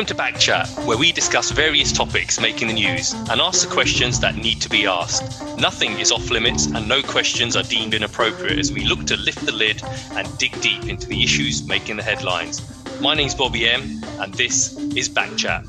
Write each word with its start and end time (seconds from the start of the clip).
Welcome 0.00 0.16
to 0.16 0.22
Backchat, 0.22 0.86
where 0.86 0.96
we 0.96 1.12
discuss 1.12 1.50
various 1.50 1.92
topics 1.92 2.40
making 2.40 2.68
the 2.68 2.72
news 2.72 3.12
and 3.12 3.38
ask 3.38 3.68
the 3.68 3.70
questions 3.70 4.18
that 4.20 4.34
need 4.34 4.58
to 4.62 4.70
be 4.70 4.86
asked. 4.86 5.58
Nothing 5.58 5.98
is 5.98 6.10
off 6.10 6.30
limits 6.30 6.64
and 6.68 6.88
no 6.88 7.02
questions 7.02 7.54
are 7.54 7.64
deemed 7.64 7.92
inappropriate 7.92 8.58
as 8.58 8.72
we 8.72 8.86
look 8.86 9.04
to 9.08 9.18
lift 9.18 9.44
the 9.44 9.52
lid 9.52 9.82
and 10.12 10.38
dig 10.38 10.58
deep 10.62 10.84
into 10.84 11.06
the 11.06 11.22
issues 11.22 11.66
making 11.66 11.98
the 11.98 12.02
headlines. 12.02 12.62
My 13.02 13.14
name's 13.14 13.34
Bobby 13.34 13.68
M, 13.68 14.02
and 14.20 14.32
this 14.32 14.74
is 14.96 15.06
Backchat. 15.10 15.66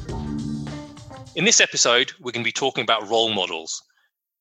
In 1.36 1.44
this 1.44 1.60
episode, 1.60 2.14
we're 2.22 2.32
going 2.32 2.46
to 2.46 2.48
be 2.48 2.54
talking 2.54 2.84
about 2.86 3.10
role 3.10 3.34
models. 3.34 3.84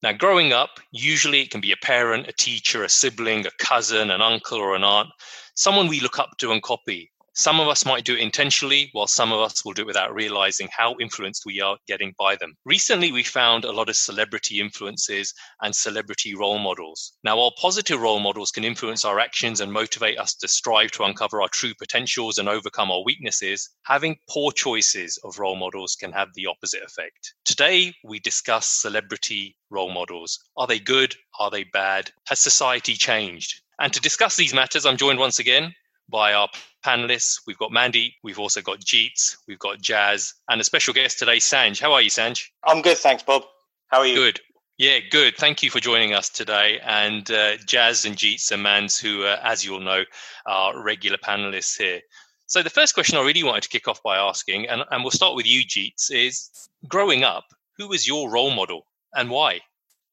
Now, 0.05 0.12
growing 0.12 0.52
up, 0.52 0.79
usually 0.93 1.41
it 1.41 1.51
can 1.51 1.61
be 1.61 1.73
a 1.73 1.77
parent, 1.77 2.29
a 2.29 2.33
teacher, 2.33 2.84
a 2.84 2.88
sibling, 2.88 3.45
a 3.45 3.51
cousin, 3.59 4.12
an 4.12 4.23
uncle, 4.23 4.59
or 4.59 4.77
an 4.77 4.84
aunt, 4.84 5.09
someone 5.57 5.88
we 5.88 5.98
look 5.98 6.20
up 6.20 6.37
to 6.38 6.52
and 6.52 6.62
copy. 6.62 7.11
Some 7.33 7.61
of 7.61 7.69
us 7.69 7.87
might 7.87 8.05
do 8.05 8.16
it 8.16 8.20
intentionally, 8.20 8.91
while 8.91 9.07
some 9.07 9.30
of 9.30 9.41
us 9.41 9.65
will 9.65 9.73
do 9.73 9.83
it 9.83 9.87
without 9.87 10.12
realizing 10.12 10.69
how 10.77 10.97
influenced 10.98 11.47
we 11.47 11.61
are 11.61 11.79
getting 11.87 12.12
by 12.19 12.34
them. 12.34 12.56
Recently, 12.65 13.12
we 13.12 13.23
found 13.23 13.65
a 13.65 13.70
lot 13.70 13.89
of 13.89 13.95
celebrity 13.97 14.59
influences 14.59 15.33
and 15.62 15.75
celebrity 15.75 16.34
role 16.34 16.59
models. 16.59 17.12
Now, 17.23 17.37
while 17.37 17.53
positive 17.53 18.01
role 18.01 18.19
models 18.19 18.51
can 18.51 18.65
influence 18.65 19.05
our 19.05 19.20
actions 19.20 19.61
and 19.61 19.73
motivate 19.73 20.19
us 20.19 20.34
to 20.34 20.48
strive 20.48 20.91
to 20.93 21.05
uncover 21.05 21.41
our 21.41 21.48
true 21.48 21.73
potentials 21.79 22.37
and 22.37 22.48
overcome 22.48 22.91
our 22.91 23.05
weaknesses, 23.05 23.70
having 23.84 24.19
poor 24.28 24.51
choices 24.51 25.17
of 25.23 25.39
role 25.39 25.56
models 25.56 25.95
can 25.95 26.11
have 26.11 26.34
the 26.34 26.47
opposite 26.47 26.83
effect. 26.83 27.34
Today, 27.45 27.95
we 28.03 28.19
discuss 28.19 28.67
celebrity 28.67 29.56
role 29.70 29.92
models. 29.92 30.41
Are 30.56 30.67
they 30.67 30.81
good? 30.81 31.14
Are 31.39 31.51
they 31.51 31.62
bad? 31.62 32.11
Has 32.27 32.41
society 32.41 32.95
changed? 32.95 33.62
And 33.78 33.92
to 33.92 34.01
discuss 34.01 34.36
these 34.36 34.53
matters, 34.53 34.84
I'm 34.84 34.97
joined 34.97 35.20
once 35.20 35.39
again 35.39 35.75
by 36.11 36.33
our 36.34 36.48
panelists. 36.84 37.41
We've 37.47 37.58
got 37.58 37.72
Mandy, 37.72 38.16
we've 38.22 38.39
also 38.39 38.61
got 38.61 38.80
Jeets, 38.80 39.36
we've 39.47 39.58
got 39.58 39.80
Jazz, 39.80 40.34
and 40.48 40.61
a 40.61 40.64
special 40.64 40.94
guest 40.94 41.19
today, 41.19 41.36
Sanj. 41.36 41.80
How 41.80 41.92
are 41.92 42.02
you, 42.02 42.11
Sanj? 42.11 42.48
I'm 42.64 42.83
good, 42.83 42.98
thanks, 42.98 43.22
Bob. 43.22 43.42
How 43.89 43.98
are 43.98 44.06
you? 44.06 44.14
Good. 44.14 44.41
Yeah, 44.78 44.98
good. 45.11 45.36
Thank 45.36 45.62
you 45.62 45.70
for 45.70 45.78
joining 45.78 46.14
us 46.14 46.30
today. 46.30 46.80
And 46.83 47.30
uh, 47.30 47.58
Jazz 47.67 48.06
and 48.06 48.17
Jeets 48.17 48.50
and 48.50 48.62
Mans, 48.62 48.98
who, 48.98 49.25
uh, 49.25 49.39
as 49.42 49.62
you 49.62 49.75
all 49.75 49.80
know, 49.80 50.05
are 50.47 50.83
regular 50.83 51.19
panelists 51.19 51.77
here. 51.77 52.00
So 52.47 52.62
the 52.62 52.70
first 52.70 52.95
question 52.95 53.19
I 53.19 53.24
really 53.24 53.45
wanted 53.45 53.62
to 53.64 53.69
kick 53.69 53.89
off 53.89 54.02
by 54.02 54.17
asking, 54.17 54.69
and, 54.69 54.83
and 54.91 55.05
we'll 55.05 55.11
start 55.11 55.36
with 55.36 55.47
you, 55.47 55.64
Jeets, 55.64 56.11
is 56.11 56.50
growing 56.89 57.24
up, 57.24 57.45
who 57.77 57.89
was 57.89 58.08
your 58.08 58.30
role 58.30 58.50
model 58.50 58.86
and 59.14 59.30
why? 59.30 59.61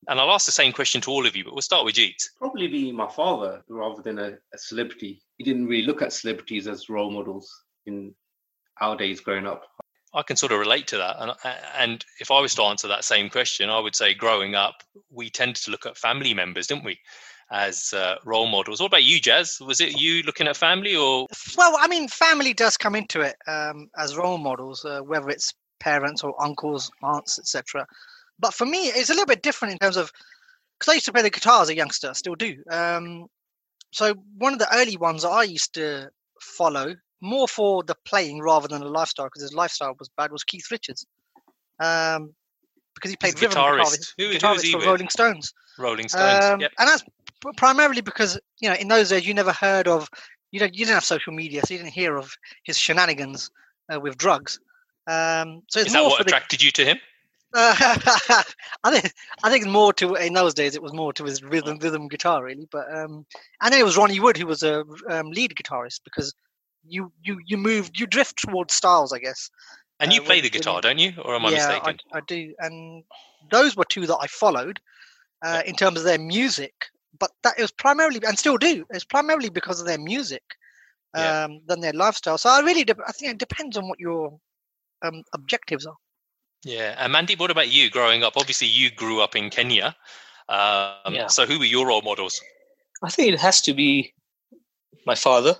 And 0.07 0.19
I'll 0.19 0.31
ask 0.31 0.45
the 0.45 0.51
same 0.51 0.71
question 0.71 1.01
to 1.01 1.11
all 1.11 1.25
of 1.25 1.35
you, 1.35 1.43
but 1.43 1.53
we'll 1.53 1.61
start 1.61 1.85
with 1.85 1.95
Jeet. 1.95 2.29
Probably 2.37 2.67
be 2.67 2.91
my 2.91 3.09
father 3.09 3.61
rather 3.67 4.01
than 4.01 4.19
a, 4.19 4.37
a 4.53 4.57
celebrity. 4.57 5.21
He 5.37 5.43
didn't 5.43 5.67
really 5.67 5.85
look 5.85 6.01
at 6.01 6.13
celebrities 6.13 6.67
as 6.67 6.89
role 6.89 7.11
models 7.11 7.51
in 7.85 8.13
our 8.79 8.95
days 8.95 9.19
growing 9.19 9.47
up. 9.47 9.63
I 10.13 10.23
can 10.23 10.37
sort 10.37 10.51
of 10.51 10.59
relate 10.59 10.87
to 10.87 10.97
that. 10.97 11.17
And, 11.19 11.31
and 11.77 12.05
if 12.19 12.31
I 12.31 12.39
was 12.39 12.55
to 12.55 12.63
answer 12.63 12.87
that 12.87 13.03
same 13.03 13.29
question, 13.29 13.69
I 13.69 13.79
would 13.79 13.95
say 13.95 14.13
growing 14.13 14.55
up, 14.55 14.83
we 15.11 15.29
tended 15.29 15.57
to 15.63 15.71
look 15.71 15.85
at 15.85 15.97
family 15.97 16.33
members, 16.33 16.67
didn't 16.67 16.85
we? 16.85 16.97
As 17.51 17.93
uh, 17.93 18.15
role 18.25 18.47
models. 18.47 18.79
What 18.79 18.87
about 18.87 19.03
you, 19.03 19.19
Jazz? 19.19 19.57
Was 19.61 19.79
it 19.79 19.99
you 19.99 20.23
looking 20.23 20.47
at 20.47 20.57
family 20.57 20.95
or? 20.95 21.27
Well, 21.57 21.75
I 21.79 21.87
mean, 21.87 22.07
family 22.07 22.53
does 22.53 22.77
come 22.77 22.95
into 22.95 23.21
it 23.21 23.35
um, 23.47 23.89
as 23.97 24.17
role 24.17 24.37
models, 24.37 24.83
uh, 24.85 25.01
whether 25.01 25.29
it's 25.29 25.53
parents 25.79 26.23
or 26.23 26.41
uncles, 26.41 26.91
aunts, 27.03 27.39
etc. 27.39 27.85
But 28.39 28.53
for 28.53 28.65
me, 28.65 28.87
it's 28.87 29.09
a 29.09 29.13
little 29.13 29.25
bit 29.25 29.41
different 29.41 29.73
in 29.73 29.79
terms 29.79 29.97
of 29.97 30.11
because 30.79 30.91
I 30.91 30.95
used 30.95 31.05
to 31.05 31.13
play 31.13 31.23
the 31.23 31.29
guitar 31.29 31.61
as 31.61 31.69
a 31.69 31.75
youngster, 31.75 32.09
I 32.09 32.13
still 32.13 32.35
do. 32.35 32.55
Um, 32.71 33.27
so 33.91 34.13
one 34.37 34.53
of 34.53 34.59
the 34.59 34.73
early 34.75 34.97
ones 34.97 35.25
I 35.25 35.43
used 35.43 35.73
to 35.73 36.09
follow 36.39 36.95
more 37.21 37.47
for 37.47 37.83
the 37.83 37.95
playing 38.05 38.41
rather 38.41 38.67
than 38.67 38.81
the 38.81 38.89
lifestyle 38.89 39.25
because 39.25 39.41
his 39.41 39.53
lifestyle 39.53 39.95
was 39.97 40.09
bad 40.17 40.31
was 40.31 40.43
Keith 40.43 40.69
Richards. 40.69 41.05
Um, 41.79 42.33
because 42.93 43.11
he 43.11 43.17
played 43.17 43.35
guitarist, 43.35 44.13
who, 44.17 44.31
guitarist 44.31 44.71
for 44.71 44.79
with? 44.79 44.87
Rolling 44.87 45.09
Stones. 45.09 45.53
Rolling 45.77 46.07
Stones, 46.07 46.45
um, 46.45 46.59
yep. 46.59 46.71
and 46.79 46.87
that's 46.89 47.03
primarily 47.55 48.01
because 48.01 48.39
you 48.59 48.67
know 48.67 48.75
in 48.75 48.87
those 48.87 49.09
days 49.09 49.27
you 49.27 49.33
never 49.35 49.51
heard 49.51 49.87
of 49.87 50.09
you 50.51 50.59
know 50.59 50.65
you 50.65 50.85
didn't 50.85 50.95
have 50.95 51.05
social 51.05 51.31
media, 51.31 51.61
so 51.63 51.75
you 51.75 51.79
didn't 51.79 51.93
hear 51.93 52.17
of 52.17 52.35
his 52.63 52.77
shenanigans 52.77 53.51
uh, 53.93 53.99
with 53.99 54.17
drugs. 54.17 54.59
Um, 55.05 55.61
so 55.69 55.79
is 55.79 55.93
that 55.93 56.03
what 56.03 56.21
attracted 56.21 56.59
the, 56.59 56.65
you 56.65 56.71
to 56.71 56.85
him? 56.85 56.97
I 58.83 58.91
think 58.91 59.13
I 59.43 59.49
think 59.49 59.65
more 59.65 59.91
to 59.93 60.13
in 60.13 60.33
those 60.33 60.53
days 60.53 60.75
it 60.75 60.81
was 60.81 60.93
more 60.93 61.11
to 61.13 61.23
his 61.23 61.41
rhythm 61.43 61.79
rhythm 61.79 62.07
guitar 62.07 62.43
really, 62.43 62.67
but 62.71 62.85
um, 62.93 63.25
and 63.61 63.73
then 63.73 63.79
it 63.79 63.85
was 63.85 63.97
Ronnie 63.97 64.19
Wood 64.19 64.37
who 64.37 64.45
was 64.45 64.61
a 64.61 64.83
um, 65.09 65.31
lead 65.31 65.55
guitarist 65.55 66.01
because 66.03 66.35
you 66.87 67.11
you 67.23 67.39
you 67.45 67.57
moved 67.57 67.99
you 67.99 68.05
drift 68.05 68.37
towards 68.37 68.75
styles 68.75 69.11
I 69.11 69.19
guess. 69.19 69.49
And 69.99 70.13
you 70.13 70.21
uh, 70.21 70.25
play 70.25 70.41
the 70.41 70.51
guitar, 70.51 70.81
don't 70.81 70.99
you? 70.99 71.13
Or 71.25 71.33
am 71.33 71.47
I 71.47 71.49
yeah, 71.49 71.55
mistaken? 71.55 71.99
I, 72.13 72.17
I 72.19 72.21
do, 72.27 72.53
and 72.59 73.03
those 73.49 73.75
were 73.75 73.85
two 73.85 74.05
that 74.05 74.17
I 74.21 74.27
followed 74.27 74.79
uh, 75.43 75.63
in 75.65 75.75
terms 75.75 75.97
of 75.97 76.03
their 76.03 76.19
music. 76.19 76.73
But 77.19 77.31
that 77.41 77.55
it 77.57 77.63
was 77.63 77.71
primarily, 77.71 78.21
and 78.23 78.37
still 78.37 78.57
do, 78.57 78.85
it's 78.91 79.03
primarily 79.03 79.49
because 79.49 79.79
of 79.79 79.87
their 79.87 79.97
music 79.97 80.43
um, 81.15 81.23
yeah. 81.23 81.47
than 81.65 81.79
their 81.79 81.93
lifestyle. 81.93 82.37
So 82.37 82.49
I 82.49 82.59
really, 82.59 82.83
de- 82.83 82.95
I 83.07 83.11
think 83.11 83.31
it 83.31 83.37
depends 83.39 83.75
on 83.75 83.89
what 83.89 83.99
your 83.99 84.39
um, 85.03 85.23
objectives 85.33 85.87
are. 85.87 85.97
Yeah, 86.63 86.95
and 86.97 87.13
Mandy, 87.13 87.35
what 87.35 87.51
about 87.51 87.71
you 87.71 87.89
growing 87.89 88.23
up? 88.23 88.33
Obviously, 88.35 88.67
you 88.67 88.89
grew 88.91 89.21
up 89.21 89.35
in 89.35 89.49
Kenya. 89.49 89.95
Um, 90.49 91.13
yeah. 91.13 91.27
So, 91.27 91.45
who 91.45 91.59
were 91.59 91.65
your 91.65 91.87
role 91.87 92.01
models? 92.01 92.41
I 93.03 93.09
think 93.09 93.33
it 93.33 93.39
has 93.39 93.61
to 93.61 93.73
be 93.73 94.13
my 95.05 95.15
father 95.15 95.55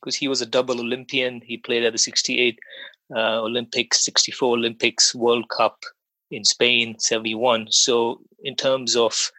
because 0.00 0.16
he 0.16 0.28
was 0.28 0.40
a 0.40 0.46
double 0.46 0.80
Olympian. 0.80 1.40
He 1.44 1.56
played 1.56 1.84
at 1.84 1.92
the 1.92 1.98
68 1.98 2.58
uh, 3.14 3.42
Olympics, 3.42 4.04
64 4.04 4.56
Olympics, 4.56 5.14
World 5.14 5.48
Cup 5.50 5.82
in 6.30 6.44
Spain, 6.44 6.98
71. 6.98 7.66
So, 7.70 8.20
in 8.42 8.56
terms 8.56 8.96
of, 8.96 9.30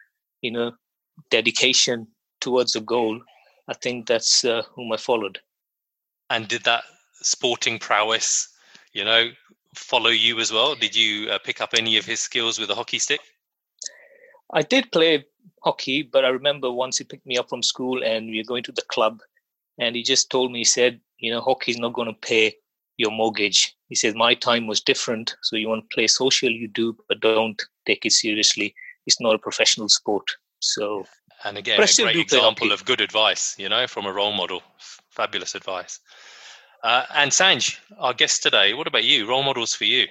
you 0.42 0.50
know, 0.50 0.72
dedication 1.30 2.06
towards 2.40 2.76
a 2.76 2.80
goal, 2.80 3.20
I 3.68 3.74
think 3.74 4.06
that's 4.06 4.44
uh, 4.44 4.62
whom 4.74 4.92
I 4.92 4.96
followed. 4.96 5.40
And 6.30 6.48
did 6.48 6.64
that 6.64 6.84
sporting 7.22 7.78
prowess, 7.78 8.48
you 8.92 9.04
know, 9.04 9.30
follow 9.78 10.10
you 10.10 10.40
as 10.40 10.52
well? 10.52 10.74
Did 10.74 10.96
you 10.96 11.30
uh, 11.30 11.38
pick 11.38 11.60
up 11.60 11.70
any 11.76 11.96
of 11.96 12.04
his 12.04 12.20
skills 12.20 12.58
with 12.58 12.70
a 12.70 12.74
hockey 12.74 12.98
stick? 12.98 13.20
I 14.52 14.62
did 14.62 14.92
play 14.92 15.24
hockey, 15.62 16.02
but 16.02 16.24
I 16.24 16.28
remember 16.28 16.70
once 16.70 16.98
he 16.98 17.04
picked 17.04 17.26
me 17.26 17.36
up 17.36 17.48
from 17.48 17.62
school 17.62 18.02
and 18.02 18.30
we 18.30 18.38
were 18.38 18.44
going 18.44 18.62
to 18.64 18.72
the 18.72 18.82
club, 18.88 19.20
and 19.78 19.96
he 19.96 20.02
just 20.02 20.30
told 20.30 20.52
me, 20.52 20.60
he 20.60 20.64
said, 20.64 21.00
you 21.18 21.30
know, 21.32 21.40
hockey's 21.40 21.78
not 21.78 21.92
going 21.92 22.08
to 22.08 22.20
pay 22.20 22.54
your 22.96 23.10
mortgage. 23.10 23.74
He 23.88 23.94
says, 23.94 24.14
my 24.14 24.34
time 24.34 24.66
was 24.66 24.80
different. 24.80 25.34
So 25.42 25.56
you 25.56 25.68
want 25.68 25.88
to 25.88 25.94
play 25.94 26.06
social, 26.06 26.50
you 26.50 26.68
do, 26.68 26.96
but 27.08 27.20
don't 27.20 27.60
take 27.86 28.06
it 28.06 28.12
seriously. 28.12 28.74
It's 29.06 29.20
not 29.20 29.34
a 29.34 29.38
professional 29.38 29.88
sport. 29.88 30.24
So, 30.60 31.06
and 31.44 31.58
again, 31.58 31.80
a 31.80 31.86
great 31.86 32.16
example 32.16 32.72
of 32.72 32.84
good 32.84 33.00
advice, 33.00 33.54
you 33.58 33.68
know, 33.68 33.86
from 33.86 34.06
a 34.06 34.12
role 34.12 34.32
model. 34.32 34.62
Fabulous 35.10 35.54
advice. 35.54 36.00
Uh, 36.82 37.04
and 37.14 37.30
Sanj, 37.30 37.78
our 37.98 38.14
guest 38.14 38.42
today, 38.42 38.74
what 38.74 38.86
about 38.86 39.04
you? 39.04 39.28
Role 39.28 39.42
models 39.42 39.74
for 39.74 39.84
you? 39.84 40.06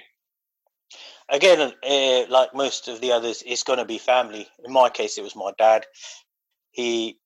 Again, 1.28 1.72
uh, 1.82 2.30
like 2.30 2.54
most 2.54 2.88
of 2.88 3.00
the 3.00 3.12
others, 3.12 3.42
it's 3.44 3.64
going 3.64 3.78
to 3.78 3.84
be 3.84 3.98
family. 3.98 4.46
In 4.64 4.72
my 4.72 4.88
case, 4.90 5.18
it 5.18 5.24
was 5.24 5.34
my 5.34 5.52
dad. 5.58 5.86
He 6.70 7.18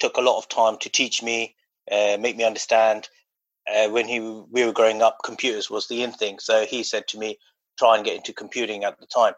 took 0.00 0.16
a 0.16 0.22
lot 0.22 0.38
of 0.38 0.48
time 0.48 0.78
to 0.78 0.88
teach 0.88 1.22
me, 1.22 1.54
uh, 1.90 2.16
make 2.18 2.36
me 2.36 2.44
understand. 2.44 3.08
Uh, 3.72 3.88
when 3.88 4.06
he 4.08 4.20
we 4.20 4.64
were 4.64 4.72
growing 4.72 5.02
up, 5.02 5.18
computers 5.24 5.70
was 5.70 5.86
the 5.88 6.02
in 6.02 6.12
thing. 6.12 6.38
So 6.38 6.66
he 6.66 6.82
said 6.82 7.06
to 7.08 7.18
me, 7.18 7.38
"Try 7.78 7.96
and 7.96 8.04
get 8.04 8.16
into 8.16 8.32
computing 8.32 8.84
at 8.84 8.98
the 8.98 9.06
time," 9.06 9.34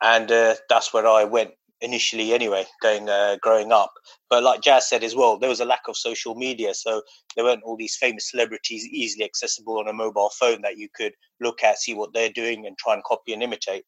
and 0.00 0.32
uh, 0.32 0.54
that's 0.68 0.92
where 0.92 1.06
I 1.06 1.24
went 1.24 1.52
initially 1.80 2.32
anyway 2.32 2.64
going 2.82 3.08
uh, 3.08 3.36
growing 3.40 3.72
up. 3.72 3.92
But 4.30 4.42
like 4.42 4.60
jazz 4.60 4.88
said 4.88 5.04
as 5.04 5.14
well 5.14 5.38
there 5.38 5.48
was 5.48 5.60
a 5.60 5.64
lack 5.64 5.82
of 5.88 5.96
social 5.96 6.34
media 6.34 6.74
so 6.74 7.02
there 7.34 7.44
weren't 7.44 7.62
all 7.62 7.76
these 7.76 7.96
famous 7.96 8.30
celebrities 8.30 8.86
easily 8.86 9.24
accessible 9.24 9.78
on 9.78 9.88
a 9.88 9.92
mobile 9.92 10.30
phone 10.38 10.62
that 10.62 10.78
you 10.78 10.88
could 10.94 11.12
look 11.40 11.62
at 11.62 11.78
see 11.78 11.94
what 11.94 12.12
they're 12.12 12.32
doing 12.32 12.66
and 12.66 12.76
try 12.78 12.94
and 12.94 13.04
copy 13.04 13.32
and 13.32 13.42
imitate. 13.42 13.84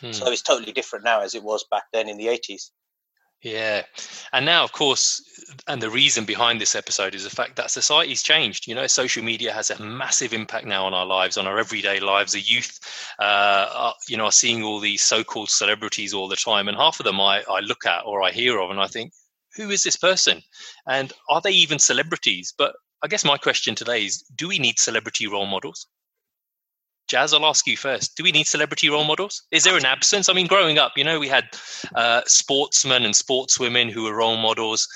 Hmm. 0.00 0.12
so 0.12 0.30
it's 0.30 0.42
totally 0.42 0.72
different 0.72 1.04
now 1.04 1.20
as 1.20 1.34
it 1.34 1.42
was 1.42 1.64
back 1.70 1.84
then 1.92 2.08
in 2.08 2.18
the 2.18 2.26
80s 2.26 2.70
yeah. 3.42 3.82
And 4.32 4.44
now, 4.44 4.64
of 4.64 4.72
course, 4.72 5.22
and 5.66 5.80
the 5.80 5.90
reason 5.90 6.24
behind 6.24 6.60
this 6.60 6.74
episode 6.74 7.14
is 7.14 7.24
the 7.24 7.30
fact 7.30 7.56
that 7.56 7.70
society's 7.70 8.22
changed. 8.22 8.66
You 8.66 8.74
know, 8.74 8.86
social 8.86 9.22
media 9.22 9.52
has 9.52 9.70
a 9.70 9.82
massive 9.82 10.32
impact 10.32 10.66
now 10.66 10.86
on 10.86 10.94
our 10.94 11.06
lives, 11.06 11.36
on 11.36 11.46
our 11.46 11.58
everyday 11.58 12.00
lives. 12.00 12.32
The 12.32 12.40
youth, 12.40 12.78
uh, 13.18 13.68
are, 13.72 13.94
you 14.08 14.16
know, 14.16 14.26
are 14.26 14.32
seeing 14.32 14.62
all 14.62 14.80
these 14.80 15.02
so 15.02 15.22
called 15.22 15.50
celebrities 15.50 16.12
all 16.12 16.28
the 16.28 16.36
time. 16.36 16.68
And 16.68 16.76
half 16.76 17.00
of 17.00 17.04
them 17.04 17.20
I, 17.20 17.42
I 17.48 17.60
look 17.60 17.86
at 17.86 18.02
or 18.04 18.22
I 18.22 18.30
hear 18.30 18.60
of 18.60 18.70
and 18.70 18.80
I 18.80 18.86
think, 18.86 19.12
who 19.56 19.70
is 19.70 19.82
this 19.82 19.96
person? 19.96 20.42
And 20.86 21.12
are 21.28 21.40
they 21.40 21.50
even 21.52 21.78
celebrities? 21.78 22.52
But 22.56 22.74
I 23.02 23.08
guess 23.08 23.24
my 23.24 23.38
question 23.38 23.74
today 23.74 24.04
is 24.04 24.22
do 24.34 24.48
we 24.48 24.58
need 24.58 24.78
celebrity 24.78 25.26
role 25.26 25.46
models? 25.46 25.86
Jazz, 27.08 27.32
I'll 27.32 27.46
ask 27.46 27.66
you 27.66 27.76
first. 27.76 28.16
Do 28.16 28.22
we 28.22 28.32
need 28.32 28.46
celebrity 28.46 28.90
role 28.90 29.04
models? 29.04 29.42
Is 29.50 29.64
there 29.64 29.76
an 29.76 29.86
absence? 29.86 30.28
I 30.28 30.34
mean, 30.34 30.46
growing 30.46 30.78
up, 30.78 30.92
you 30.96 31.04
know, 31.04 31.18
we 31.18 31.28
had 31.28 31.44
uh, 31.94 32.20
sportsmen 32.26 33.04
and 33.04 33.14
sportswomen 33.14 33.90
who 33.90 34.04
were 34.04 34.14
role 34.14 34.36
models 34.36 34.86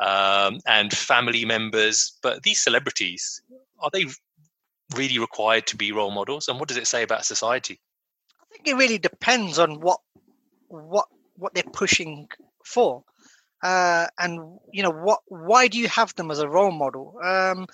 um, 0.00 0.60
and 0.66 0.92
family 0.92 1.44
members, 1.44 2.18
but 2.22 2.42
these 2.42 2.58
celebrities, 2.58 3.40
are 3.78 3.90
they 3.92 4.06
really 4.96 5.18
required 5.18 5.66
to 5.68 5.76
be 5.76 5.92
role 5.92 6.10
models? 6.10 6.48
And 6.48 6.58
what 6.58 6.68
does 6.68 6.76
it 6.76 6.88
say 6.88 7.02
about 7.02 7.24
society? 7.24 7.80
I 8.42 8.56
think 8.56 8.66
it 8.66 8.74
really 8.74 8.98
depends 8.98 9.58
on 9.58 9.80
what 9.80 10.00
what 10.68 11.06
what 11.36 11.54
they're 11.54 11.64
pushing 11.72 12.28
for, 12.64 13.04
uh, 13.62 14.06
and 14.18 14.58
you 14.72 14.82
know 14.82 14.90
what 14.90 15.20
why 15.26 15.68
do 15.68 15.78
you 15.78 15.88
have 15.88 16.14
them 16.16 16.30
as 16.30 16.38
a 16.38 16.48
role 16.48 16.72
model? 16.72 17.18
Um, 17.22 17.66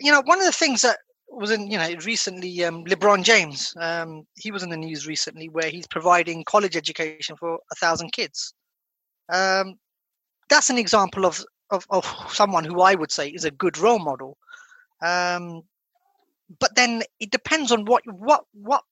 you 0.00 0.10
know, 0.10 0.22
one 0.24 0.38
of 0.38 0.46
the 0.46 0.52
things 0.52 0.82
that 0.82 0.98
was 1.36 1.50
in 1.50 1.70
you 1.70 1.78
know 1.78 1.94
recently 2.04 2.64
um, 2.64 2.84
LeBron 2.84 3.22
James. 3.22 3.74
Um, 3.80 4.26
he 4.36 4.50
was 4.50 4.62
in 4.62 4.70
the 4.70 4.76
news 4.76 5.06
recently 5.06 5.48
where 5.48 5.68
he's 5.68 5.86
providing 5.86 6.44
college 6.44 6.76
education 6.76 7.36
for 7.36 7.54
a 7.70 7.74
thousand 7.76 8.12
kids. 8.12 8.54
Um, 9.28 9.78
that's 10.48 10.70
an 10.70 10.78
example 10.78 11.26
of, 11.26 11.44
of, 11.70 11.86
of 11.90 12.04
someone 12.28 12.64
who 12.64 12.80
I 12.80 12.94
would 12.94 13.10
say 13.10 13.28
is 13.28 13.44
a 13.44 13.50
good 13.50 13.78
role 13.78 13.98
model. 13.98 14.36
Um, 15.04 15.62
but 16.60 16.74
then 16.76 17.02
it 17.20 17.30
depends 17.30 17.72
on 17.72 17.84
what 17.84 18.02
what 18.06 18.44
what 18.52 18.82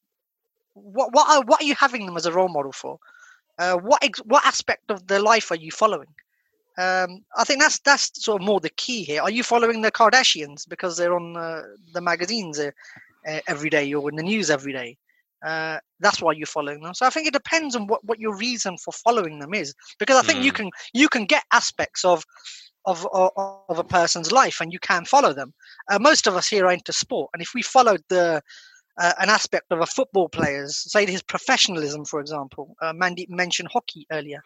what 0.75 1.13
what 1.15 1.29
are, 1.31 1.43
what 1.45 1.63
are 1.63 1.67
you 1.67 1.75
having 1.75 2.07
them 2.07 2.17
as 2.17 2.27
a 2.27 2.33
role 2.33 2.49
model 2.49 2.73
for? 2.73 2.99
Uh, 3.59 3.77
what 3.77 4.03
ex- 4.03 4.25
what 4.25 4.45
aspect 4.45 4.91
of 4.91 5.07
their 5.07 5.21
life 5.21 5.51
are 5.51 5.57
you 5.57 5.71
following? 5.71 6.09
Um, 6.77 7.21
I 7.37 7.45
think 7.45 7.61
that's 7.61 7.79
that's 7.81 8.11
sort 8.25 8.43
of 8.43 8.47
more 8.47 8.61
the 8.61 8.71
key 8.71 9.05
here. 9.05 9.23
Are 9.23 9.31
you 9.31 9.43
following 9.43 9.81
the 9.81 9.93
Kardashians 9.93 10.69
because 10.69 10.97
they're 10.97 11.15
on 11.15 11.37
uh, 11.37 11.63
the 11.93 12.01
magazines 12.01 12.59
uh, 12.59 12.71
uh, 13.29 13.41
every 13.47 13.71
day 13.71 13.93
or 13.93 14.09
in 14.11 14.17
the 14.17 14.23
news 14.23 14.51
every 14.51 14.73
day? 14.73 14.97
Uh, 15.45 15.79
that's 16.01 16.23
why 16.23 16.33
you're 16.33 16.47
following 16.47 16.83
them. 16.83 16.95
So 16.95 17.07
I 17.07 17.11
think 17.11 17.29
it 17.29 17.35
depends 17.35 17.77
on 17.77 17.87
what, 17.87 18.03
what 18.05 18.19
your 18.19 18.35
reason 18.37 18.79
for 18.79 18.93
following 18.93 19.39
them 19.39 19.53
is, 19.53 19.75
because 19.99 20.17
I 20.17 20.23
think 20.23 20.41
mm. 20.41 20.45
you 20.45 20.53
can 20.53 20.71
you 20.93 21.09
can 21.09 21.27
get 21.27 21.45
aspects 21.53 22.05
of 22.05 22.25
of, 22.87 23.07
of, 23.13 23.31
of 23.69 23.79
a 23.79 23.85
person's 23.85 24.33
life 24.33 24.61
and 24.61 24.73
you 24.73 24.79
can 24.79 25.05
follow 25.05 25.33
them. 25.33 25.55
Uh, 25.91 25.99
most 25.99 26.27
of 26.27 26.35
us 26.35 26.49
here 26.49 26.67
are 26.67 26.73
into 26.73 26.93
sport, 26.93 27.31
and 27.35 27.43
if 27.43 27.53
we 27.55 27.63
followed 27.63 28.03
the 28.09 28.43
uh, 28.99 29.13
an 29.21 29.29
aspect 29.29 29.67
of 29.71 29.81
a 29.81 29.87
football 29.87 30.29
player's, 30.29 30.77
say 30.91 31.05
his 31.07 31.23
professionalism, 31.23 32.05
for 32.05 32.21
example, 32.21 32.75
uh, 32.81 32.93
Mandy 32.93 33.27
mentioned 33.29 33.69
hockey 33.73 34.07
earlier. 34.13 34.41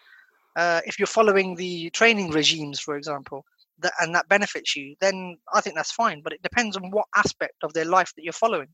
Uh, 0.58 0.80
if 0.84 0.98
you're 0.98 1.06
following 1.06 1.54
the 1.54 1.88
training 1.90 2.30
regimes, 2.32 2.80
for 2.80 2.96
example, 2.96 3.44
that, 3.78 3.92
and 4.00 4.12
that 4.12 4.28
benefits 4.28 4.74
you, 4.74 4.96
then 5.00 5.38
I 5.54 5.60
think 5.60 5.76
that's 5.76 5.92
fine. 5.92 6.20
But 6.20 6.32
it 6.32 6.42
depends 6.42 6.76
on 6.76 6.90
what 6.90 7.06
aspect 7.14 7.62
of 7.62 7.72
their 7.74 7.84
life 7.84 8.12
that 8.16 8.24
you're 8.24 8.32
following. 8.32 8.66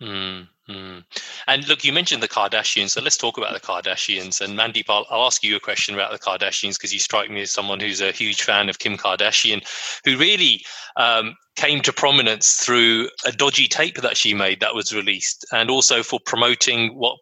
Mm, 0.00 0.48
mm. 0.68 1.04
And 1.46 1.68
look, 1.68 1.84
you 1.84 1.92
mentioned 1.92 2.24
the 2.24 2.28
Kardashians, 2.28 2.90
so 2.90 3.00
let's 3.00 3.16
talk 3.16 3.38
about 3.38 3.52
the 3.52 3.60
Kardashians. 3.60 4.40
And 4.40 4.58
Mandeep, 4.58 4.86
I'll, 4.88 5.06
I'll 5.10 5.26
ask 5.26 5.44
you 5.44 5.54
a 5.54 5.60
question 5.60 5.94
about 5.94 6.10
the 6.10 6.18
Kardashians 6.18 6.76
because 6.76 6.92
you 6.92 6.98
strike 6.98 7.30
me 7.30 7.42
as 7.42 7.52
someone 7.52 7.78
who's 7.78 8.00
a 8.00 8.10
huge 8.10 8.42
fan 8.42 8.68
of 8.68 8.80
Kim 8.80 8.96
Kardashian, 8.96 9.64
who 10.04 10.18
really 10.18 10.64
um, 10.96 11.36
came 11.54 11.82
to 11.82 11.92
prominence 11.92 12.54
through 12.54 13.08
a 13.24 13.30
dodgy 13.30 13.68
tape 13.68 13.98
that 13.98 14.16
she 14.16 14.34
made 14.34 14.58
that 14.58 14.74
was 14.74 14.92
released, 14.92 15.46
and 15.52 15.70
also 15.70 16.02
for 16.02 16.18
promoting 16.26 16.96
what 16.96 17.16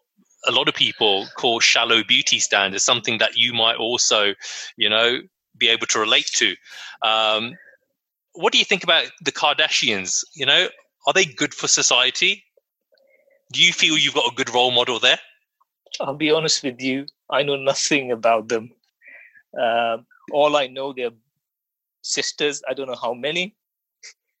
a 0.47 0.51
lot 0.51 0.67
of 0.67 0.73
people 0.73 1.27
call 1.35 1.59
shallow 1.59 2.03
beauty 2.03 2.39
standards, 2.39 2.83
something 2.83 3.17
that 3.19 3.35
you 3.35 3.53
might 3.53 3.77
also, 3.77 4.33
you 4.77 4.89
know, 4.89 5.19
be 5.57 5.69
able 5.69 5.87
to 5.87 5.99
relate 5.99 6.29
to. 6.33 6.55
Um, 7.03 7.53
what 8.33 8.53
do 8.53 8.59
you 8.59 8.65
think 8.65 8.83
about 8.83 9.05
the 9.21 9.31
Kardashians? 9.31 10.23
You 10.33 10.45
know, 10.45 10.67
are 11.07 11.13
they 11.13 11.25
good 11.25 11.53
for 11.53 11.67
society? 11.67 12.43
Do 13.51 13.61
you 13.61 13.73
feel 13.73 13.97
you've 13.97 14.13
got 14.13 14.31
a 14.31 14.35
good 14.35 14.53
role 14.53 14.71
model 14.71 14.99
there? 14.99 15.19
I'll 15.99 16.15
be 16.15 16.31
honest 16.31 16.63
with 16.63 16.81
you. 16.81 17.05
I 17.29 17.43
know 17.43 17.57
nothing 17.57 18.11
about 18.11 18.47
them. 18.47 18.71
Uh, 19.59 19.97
all 20.31 20.55
I 20.55 20.67
know, 20.67 20.93
they're 20.93 21.11
sisters. 22.01 22.61
I 22.67 22.73
don't 22.73 22.87
know 22.87 22.95
how 23.01 23.13
many. 23.13 23.55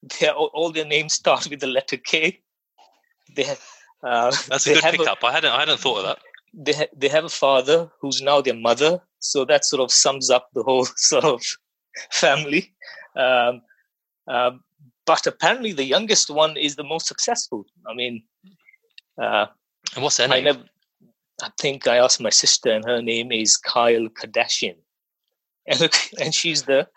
They're, 0.19 0.33
all 0.33 0.71
their 0.71 0.85
names 0.85 1.13
start 1.13 1.47
with 1.49 1.59
the 1.59 1.67
letter 1.67 1.97
K. 1.97 2.39
They 3.35 3.43
have, 3.43 3.61
uh, 4.03 4.31
That's 4.49 4.67
a 4.67 4.73
good 4.73 4.83
pickup. 4.83 5.23
I 5.23 5.31
hadn't 5.31 5.51
I 5.51 5.59
hadn't 5.59 5.79
thought 5.79 5.99
of 5.99 6.03
that. 6.05 6.19
They 6.53 6.73
ha- 6.73 6.93
they 6.95 7.07
have 7.07 7.25
a 7.25 7.29
father 7.29 7.89
who's 8.01 8.21
now 8.21 8.41
their 8.41 8.55
mother, 8.55 8.99
so 9.19 9.45
that 9.45 9.65
sort 9.65 9.81
of 9.81 9.91
sums 9.91 10.29
up 10.29 10.49
the 10.53 10.63
whole 10.63 10.85
sort 10.97 11.23
of 11.23 11.43
family. 12.11 12.73
Um, 13.15 13.61
uh, 14.27 14.51
but 15.05 15.27
apparently, 15.27 15.71
the 15.71 15.83
youngest 15.83 16.29
one 16.29 16.57
is 16.57 16.75
the 16.75 16.83
most 16.83 17.07
successful. 17.07 17.65
I 17.87 17.93
mean, 17.93 18.23
uh, 19.21 19.47
and 19.95 20.03
what's 20.03 20.17
her 20.17 20.27
name? 20.27 20.47
I, 20.47 20.51
never, 20.51 20.63
I 21.43 21.49
think 21.59 21.87
I 21.87 21.97
asked 21.97 22.21
my 22.21 22.29
sister, 22.29 22.71
and 22.71 22.85
her 22.85 23.01
name 23.01 23.31
is 23.31 23.59
Kylie 23.65 24.09
Kardashian, 24.09 24.75
and, 25.67 25.89
and 26.19 26.33
she's 26.33 26.63
the 26.63 26.87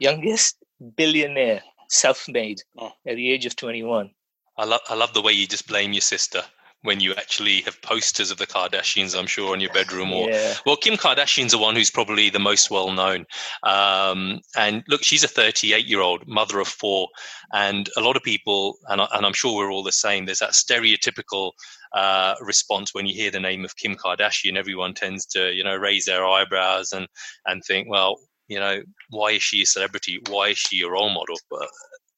youngest 0.00 0.56
billionaire, 0.96 1.62
self-made, 1.88 2.62
oh. 2.78 2.92
at 3.06 3.16
the 3.16 3.30
age 3.30 3.44
of 3.44 3.54
twenty-one. 3.54 4.10
I 4.56 4.64
love 4.64 4.80
I 4.88 4.94
love 4.94 5.12
the 5.12 5.22
way 5.22 5.32
you 5.32 5.46
just 5.46 5.68
blame 5.68 5.92
your 5.92 6.00
sister 6.00 6.42
when 6.84 7.00
you 7.00 7.14
actually 7.14 7.62
have 7.62 7.80
posters 7.80 8.30
of 8.30 8.36
the 8.36 8.46
Kardashians, 8.46 9.18
I'm 9.18 9.26
sure, 9.26 9.54
in 9.54 9.60
your 9.60 9.72
bedroom. 9.72 10.12
Or 10.12 10.28
yeah. 10.28 10.54
well, 10.66 10.76
Kim 10.76 10.96
Kardashian's 10.96 11.52
the 11.52 11.58
one 11.58 11.74
who's 11.74 11.90
probably 11.90 12.28
the 12.28 12.38
most 12.38 12.70
well 12.70 12.92
known. 12.92 13.24
Um, 13.62 14.40
and 14.54 14.84
look, 14.86 15.02
she's 15.02 15.24
a 15.24 15.28
38 15.28 15.86
year 15.86 16.00
old 16.00 16.28
mother 16.28 16.60
of 16.60 16.68
four, 16.68 17.08
and 17.54 17.88
a 17.96 18.02
lot 18.02 18.16
of 18.16 18.22
people, 18.22 18.76
and, 18.88 19.00
I, 19.00 19.08
and 19.14 19.24
I'm 19.24 19.32
sure 19.32 19.56
we're 19.56 19.72
all 19.72 19.82
the 19.82 19.92
same. 19.92 20.26
There's 20.26 20.40
that 20.40 20.50
stereotypical 20.50 21.52
uh, 21.94 22.34
response 22.42 22.92
when 22.92 23.06
you 23.06 23.14
hear 23.14 23.30
the 23.30 23.40
name 23.40 23.64
of 23.64 23.76
Kim 23.76 23.94
Kardashian. 23.94 24.58
Everyone 24.58 24.92
tends 24.92 25.24
to, 25.26 25.54
you 25.54 25.64
know, 25.64 25.76
raise 25.76 26.04
their 26.04 26.26
eyebrows 26.26 26.92
and 26.92 27.08
and 27.46 27.64
think, 27.64 27.88
well, 27.88 28.20
you 28.46 28.60
know, 28.60 28.82
why 29.08 29.30
is 29.30 29.42
she 29.42 29.62
a 29.62 29.66
celebrity? 29.66 30.20
Why 30.28 30.48
is 30.48 30.58
she 30.58 30.82
a 30.82 30.90
role 30.90 31.08
model? 31.08 31.36
But 31.50 31.68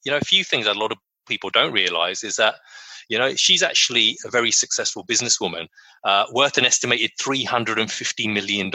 you 0.03 0.11
know, 0.11 0.17
a 0.17 0.25
few 0.25 0.43
things 0.43 0.65
that 0.65 0.75
a 0.75 0.79
lot 0.79 0.91
of 0.91 0.97
people 1.27 1.49
don't 1.49 1.73
realize 1.73 2.23
is 2.23 2.37
that 2.37 2.55
you 3.09 3.17
know, 3.17 3.35
she's 3.35 3.63
actually 3.63 4.17
a 4.25 4.29
very 4.29 4.51
successful 4.51 5.05
businesswoman, 5.05 5.67
uh, 6.03 6.25
worth 6.33 6.57
an 6.57 6.65
estimated 6.65 7.11
$350 7.19 8.33
million. 8.33 8.71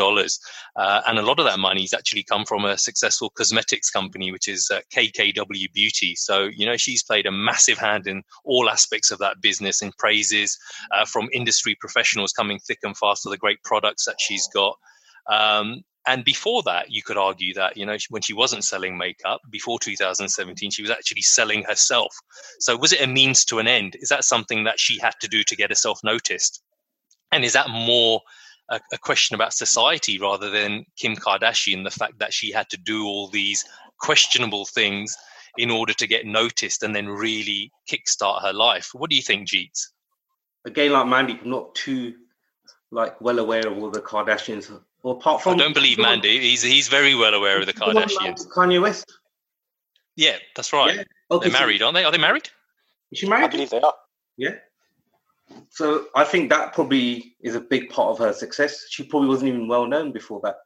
Uh, 0.76 1.02
and 1.06 1.19
a 1.19 1.22
lot 1.22 1.38
of 1.38 1.44
that 1.44 1.58
money 1.58 1.82
has 1.82 1.93
actually 1.93 2.22
come 2.22 2.44
from 2.44 2.64
a 2.64 2.78
successful 2.78 3.31
cosmetics 3.31 3.90
company, 3.90 4.32
which 4.32 4.49
is 4.49 4.70
uh, 4.70 4.81
KKW 4.94 5.72
Beauty. 5.72 6.14
So, 6.16 6.49
you 6.54 6.66
know, 6.66 6.76
she's 6.76 7.02
played 7.02 7.26
a 7.26 7.32
massive 7.32 7.78
hand 7.78 8.06
in 8.06 8.22
all 8.44 8.70
aspects 8.70 9.10
of 9.10 9.19
that 9.19 9.40
business 9.40 9.82
and 9.82 9.96
praises 9.98 10.58
uh, 10.93 11.05
from 11.05 11.28
industry 11.32 11.76
professionals 11.78 12.32
coming 12.32 12.58
thick 12.58 12.79
and 12.82 12.96
fast 12.96 13.24
for 13.24 13.31
the 13.31 13.38
great 13.38 13.62
products 13.65 14.06
that 14.06 14.17
she's 14.19 14.48
got. 14.55 14.77
Um, 15.31 15.82
and 16.06 16.25
before 16.25 16.63
that, 16.65 16.91
you 16.91 17.03
could 17.03 17.17
argue 17.17 17.55
that, 17.55 17.77
you 17.77 17.87
know, 17.87 17.97
when 18.11 18.23
she 18.23 18.32
wasn't 18.32 18.65
selling 18.65 18.99
makeup 18.99 19.41
before 19.51 19.79
2017, 19.79 20.71
she 20.71 20.82
was 20.82 20.91
actually 20.91 21.23
selling 21.23 21.63
herself. 21.63 22.15
So 22.59 22.77
was 22.77 22.93
it 22.93 23.03
a 23.03 23.06
means 23.06 23.44
to 23.47 23.61
an 23.61 23.69
end? 23.69 23.97
Is 24.01 24.09
that 24.09 24.25
something 24.25 24.65
that 24.65 24.81
she 24.81 24.99
had 24.99 25.15
to 25.21 25.29
do 25.29 25.44
to 25.44 25.56
get 25.56 25.71
herself 25.71 26.01
noticed? 26.03 26.61
And 27.31 27.44
is 27.44 27.53
that 27.53 27.71
more 27.71 28.21
a, 28.69 28.81
a 28.93 28.99
question 28.99 29.37
about 29.37 29.53
society 29.53 30.19
rather 30.19 30.51
than 30.51 30.85
Kim 30.99 31.15
Kardashian, 31.15 31.85
the 31.85 31.91
fact 31.91 32.19
that 32.19 32.35
she 32.35 32.51
had 32.51 32.69
to 32.71 32.77
do 32.77 33.06
all 33.06 33.29
these 33.29 33.65
questionable 33.99 34.65
things 34.65 35.17
in 35.56 35.71
order 35.71 35.93
to 35.93 36.06
get 36.09 36.27
noticed 36.27 36.82
and 36.82 36.97
then 36.97 37.09
really 37.09 37.71
kickstart 37.89 38.43
her 38.43 38.53
life? 38.53 38.91
What 38.93 39.09
do 39.09 39.17
you 39.17 39.23
think, 39.23 39.49
Jeets? 39.49 39.89
Again, 40.65 40.93
like 40.93 41.06
Mandy, 41.06 41.41
not 41.44 41.75
too 41.77 42.15
like 42.91 43.21
well 43.21 43.39
aware 43.39 43.67
of 43.67 43.79
all 43.79 43.91
the 43.91 44.03
Kardashians 44.03 44.71
well, 45.03 45.15
apart 45.15 45.43
from 45.43 45.55
I 45.55 45.56
don't 45.56 45.75
believe 45.75 45.99
Mandy. 45.99 46.41
He's 46.41 46.63
he's 46.63 46.89
very 46.89 47.15
well 47.15 47.35
aware 47.35 47.61
of 47.61 47.67
the 47.67 47.73
Kardashians. 47.73 48.47
Kanye 48.49 48.81
West. 48.81 49.13
Yeah, 50.17 50.37
that's 50.55 50.73
right. 50.73 50.97
Yeah. 50.97 51.03
Okay, 51.31 51.49
They're 51.49 51.61
married, 51.61 51.79
so, 51.79 51.87
aren't 51.87 51.94
they? 51.94 52.05
Are 52.05 52.13
they 52.13 52.19
married? 52.19 52.51
Is 53.11 53.19
she 53.19 53.29
married? 53.29 53.44
I 53.44 53.49
believe 53.49 53.71
they 53.71 53.81
are. 53.81 53.94
Yeah. 54.37 54.55
So 55.71 56.06
I 56.15 56.25
think 56.25 56.51
that 56.51 56.73
probably 56.73 57.35
is 57.41 57.55
a 57.55 57.61
big 57.61 57.91
part 57.91 58.11
of 58.11 58.19
her 58.19 58.32
success. 58.32 58.87
She 58.91 59.05
probably 59.05 59.29
wasn't 59.29 59.49
even 59.49 59.69
well 59.69 59.87
known 59.87 60.13
before 60.13 60.41
that. 60.44 60.56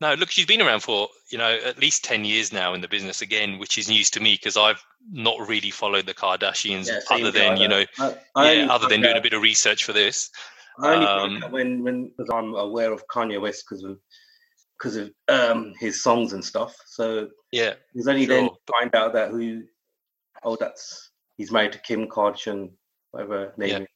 No, 0.00 0.14
look, 0.14 0.30
she's 0.30 0.46
been 0.46 0.62
around 0.62 0.80
for 0.80 1.08
you 1.30 1.38
know 1.38 1.58
at 1.64 1.78
least 1.78 2.04
ten 2.04 2.24
years 2.24 2.52
now 2.52 2.74
in 2.74 2.80
the 2.80 2.88
business 2.88 3.22
again, 3.22 3.58
which 3.58 3.78
is 3.78 3.88
news 3.88 4.10
to 4.10 4.20
me 4.20 4.34
because 4.34 4.56
I've 4.56 4.82
not 5.10 5.48
really 5.48 5.70
followed 5.70 6.06
the 6.06 6.14
Kardashians 6.14 6.86
yeah, 6.86 7.00
other 7.10 7.30
than 7.30 7.56
you 7.56 7.68
know, 7.68 7.84
I, 7.98 8.14
I 8.36 8.52
yeah, 8.52 8.72
other 8.72 8.88
than 8.88 9.00
doing 9.00 9.16
a 9.16 9.20
bit 9.20 9.32
of 9.32 9.42
research 9.42 9.84
for 9.84 9.92
this. 9.92 10.30
I 10.80 10.94
only 10.94 11.06
um, 11.06 11.52
when 11.52 11.82
when 11.82 12.08
because 12.08 12.30
I'm 12.32 12.54
aware 12.54 12.92
of 12.92 13.06
Kanye 13.08 13.40
West 13.40 13.64
because 13.68 13.84
of 13.84 13.98
because 14.78 14.96
of 14.96 15.10
um, 15.28 15.72
his 15.78 16.02
songs 16.02 16.32
and 16.32 16.44
stuff. 16.44 16.76
So 16.86 17.28
yeah, 17.52 17.74
it's 17.94 18.06
only 18.06 18.26
sure. 18.26 18.36
then 18.36 18.50
find 18.78 18.94
out 18.94 19.12
that 19.14 19.30
who 19.30 19.64
oh 20.44 20.56
that's 20.56 21.10
he's 21.36 21.50
married 21.50 21.72
to 21.72 21.80
Kim 21.80 22.06
Kardashian, 22.06 22.70
whatever 23.10 23.52
name. 23.56 23.68
Yeah. 23.68 23.86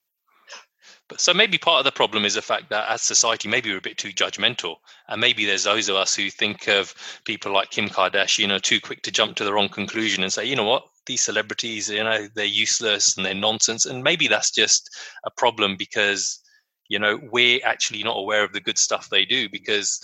But 1.09 1.21
so 1.21 1.35
maybe 1.35 1.59
part 1.59 1.79
of 1.79 1.85
the 1.85 1.93
problem 1.93 2.25
is 2.25 2.35
the 2.35 2.43
fact 2.43 2.71
that 2.71 2.89
as 2.89 3.03
society, 3.03 3.49
maybe 3.49 3.71
we're 3.71 3.79
a 3.79 3.83
bit 3.83 3.99
too 3.99 4.11
judgmental, 4.11 4.77
and 5.09 5.21
maybe 5.21 5.45
there's 5.45 5.65
those 5.65 5.89
of 5.89 5.97
us 5.97 6.15
who 6.15 6.31
think 6.31 6.69
of 6.69 6.95
people 7.25 7.53
like 7.53 7.71
Kim 7.71 7.89
Kardashian 7.89 8.51
are 8.51 8.59
too 8.59 8.81
quick 8.81 9.03
to 9.03 9.11
jump 9.11 9.37
to 9.37 9.45
the 9.45 9.53
wrong 9.53 9.69
conclusion 9.69 10.23
and 10.23 10.33
say, 10.33 10.45
you 10.45 10.57
know 10.57 10.65
what, 10.65 10.85
these 11.07 11.21
celebrities, 11.21 11.89
you 11.89 12.03
know, 12.03 12.29
they're 12.35 12.45
useless 12.45 13.17
and 13.17 13.27
they're 13.27 13.35
nonsense, 13.35 13.87
and 13.87 14.03
maybe 14.03 14.27
that's 14.27 14.51
just 14.51 14.89
a 15.25 15.31
problem 15.31 15.77
because 15.77 16.42
you 16.89 16.99
know 16.99 17.19
we're 17.31 17.61
actually 17.65 18.03
not 18.03 18.17
aware 18.17 18.45
of 18.45 18.53
the 18.53 18.61
good 18.61 18.79
stuff 18.79 19.09
they 19.09 19.25
do 19.25 19.49
because 19.49 20.01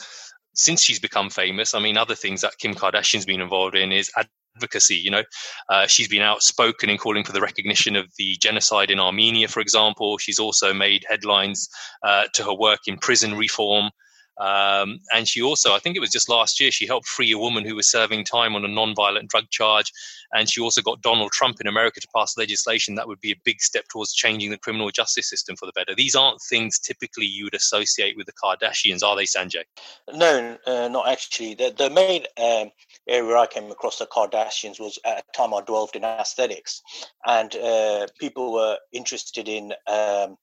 since 0.54 0.82
she's 0.82 0.98
become 0.98 1.30
famous 1.30 1.74
i 1.74 1.80
mean 1.80 1.96
other 1.96 2.14
things 2.14 2.40
that 2.40 2.58
kim 2.58 2.74
kardashian's 2.74 3.26
been 3.26 3.40
involved 3.40 3.76
in 3.76 3.92
is 3.92 4.10
advocacy. 4.58 4.96
You 4.96 5.10
know, 5.12 5.22
uh, 5.68 5.86
she's 5.86 6.08
been 6.08 6.22
outspoken 6.22 6.90
in 6.90 6.98
calling 6.98 7.24
for 7.24 7.32
the 7.32 7.40
recognition 7.40 7.96
of 7.96 8.06
the 8.18 8.36
genocide 8.40 8.90
in 8.90 8.98
Armenia, 8.98 9.46
for 9.48 9.60
example. 9.60 10.18
She's 10.18 10.40
also 10.40 10.74
made 10.74 11.06
headlines 11.08 11.68
uh, 12.02 12.24
to 12.34 12.42
her 12.44 12.54
work 12.54 12.80
in 12.86 12.98
prison 12.98 13.36
reform. 13.36 13.90
Um, 14.38 15.00
and 15.12 15.26
she 15.26 15.42
also, 15.42 15.72
I 15.72 15.78
think 15.78 15.96
it 15.96 16.00
was 16.00 16.10
just 16.10 16.28
last 16.28 16.60
year, 16.60 16.70
she 16.70 16.86
helped 16.86 17.06
free 17.06 17.32
a 17.32 17.38
woman 17.38 17.64
who 17.64 17.74
was 17.74 17.90
serving 17.90 18.24
time 18.24 18.54
on 18.54 18.64
a 18.64 18.68
non-violent 18.68 19.28
drug 19.28 19.50
charge. 19.50 19.92
And 20.32 20.48
she 20.48 20.60
also 20.60 20.82
got 20.82 21.02
Donald 21.02 21.32
Trump 21.32 21.60
in 21.60 21.66
America 21.66 22.00
to 22.00 22.08
pass 22.14 22.36
legislation 22.36 22.94
that 22.94 23.08
would 23.08 23.20
be 23.20 23.32
a 23.32 23.40
big 23.44 23.60
step 23.60 23.86
towards 23.88 24.12
changing 24.12 24.50
the 24.50 24.58
criminal 24.58 24.90
justice 24.90 25.28
system 25.28 25.56
for 25.56 25.66
the 25.66 25.72
better. 25.72 25.94
These 25.94 26.14
aren't 26.14 26.40
things 26.42 26.78
typically 26.78 27.26
you 27.26 27.44
would 27.44 27.54
associate 27.54 28.16
with 28.16 28.26
the 28.26 28.32
Kardashians, 28.32 29.02
are 29.02 29.16
they, 29.16 29.24
Sanjay? 29.24 29.64
No, 30.12 30.56
uh, 30.66 30.88
not 30.88 31.08
actually. 31.08 31.54
The, 31.54 31.74
the 31.76 31.90
main 31.90 32.24
um, 32.36 32.70
area 33.08 33.36
I 33.36 33.46
came 33.46 33.70
across 33.70 33.98
the 33.98 34.06
Kardashians 34.06 34.78
was 34.78 34.98
at 35.04 35.18
a 35.18 35.36
time 35.36 35.54
I 35.54 35.62
dwelled 35.62 35.96
in 35.96 36.04
aesthetics. 36.04 36.82
And 37.26 37.54
uh, 37.56 38.06
people 38.20 38.52
were 38.52 38.78
interested 38.92 39.48
in 39.48 39.72
um, 39.86 40.36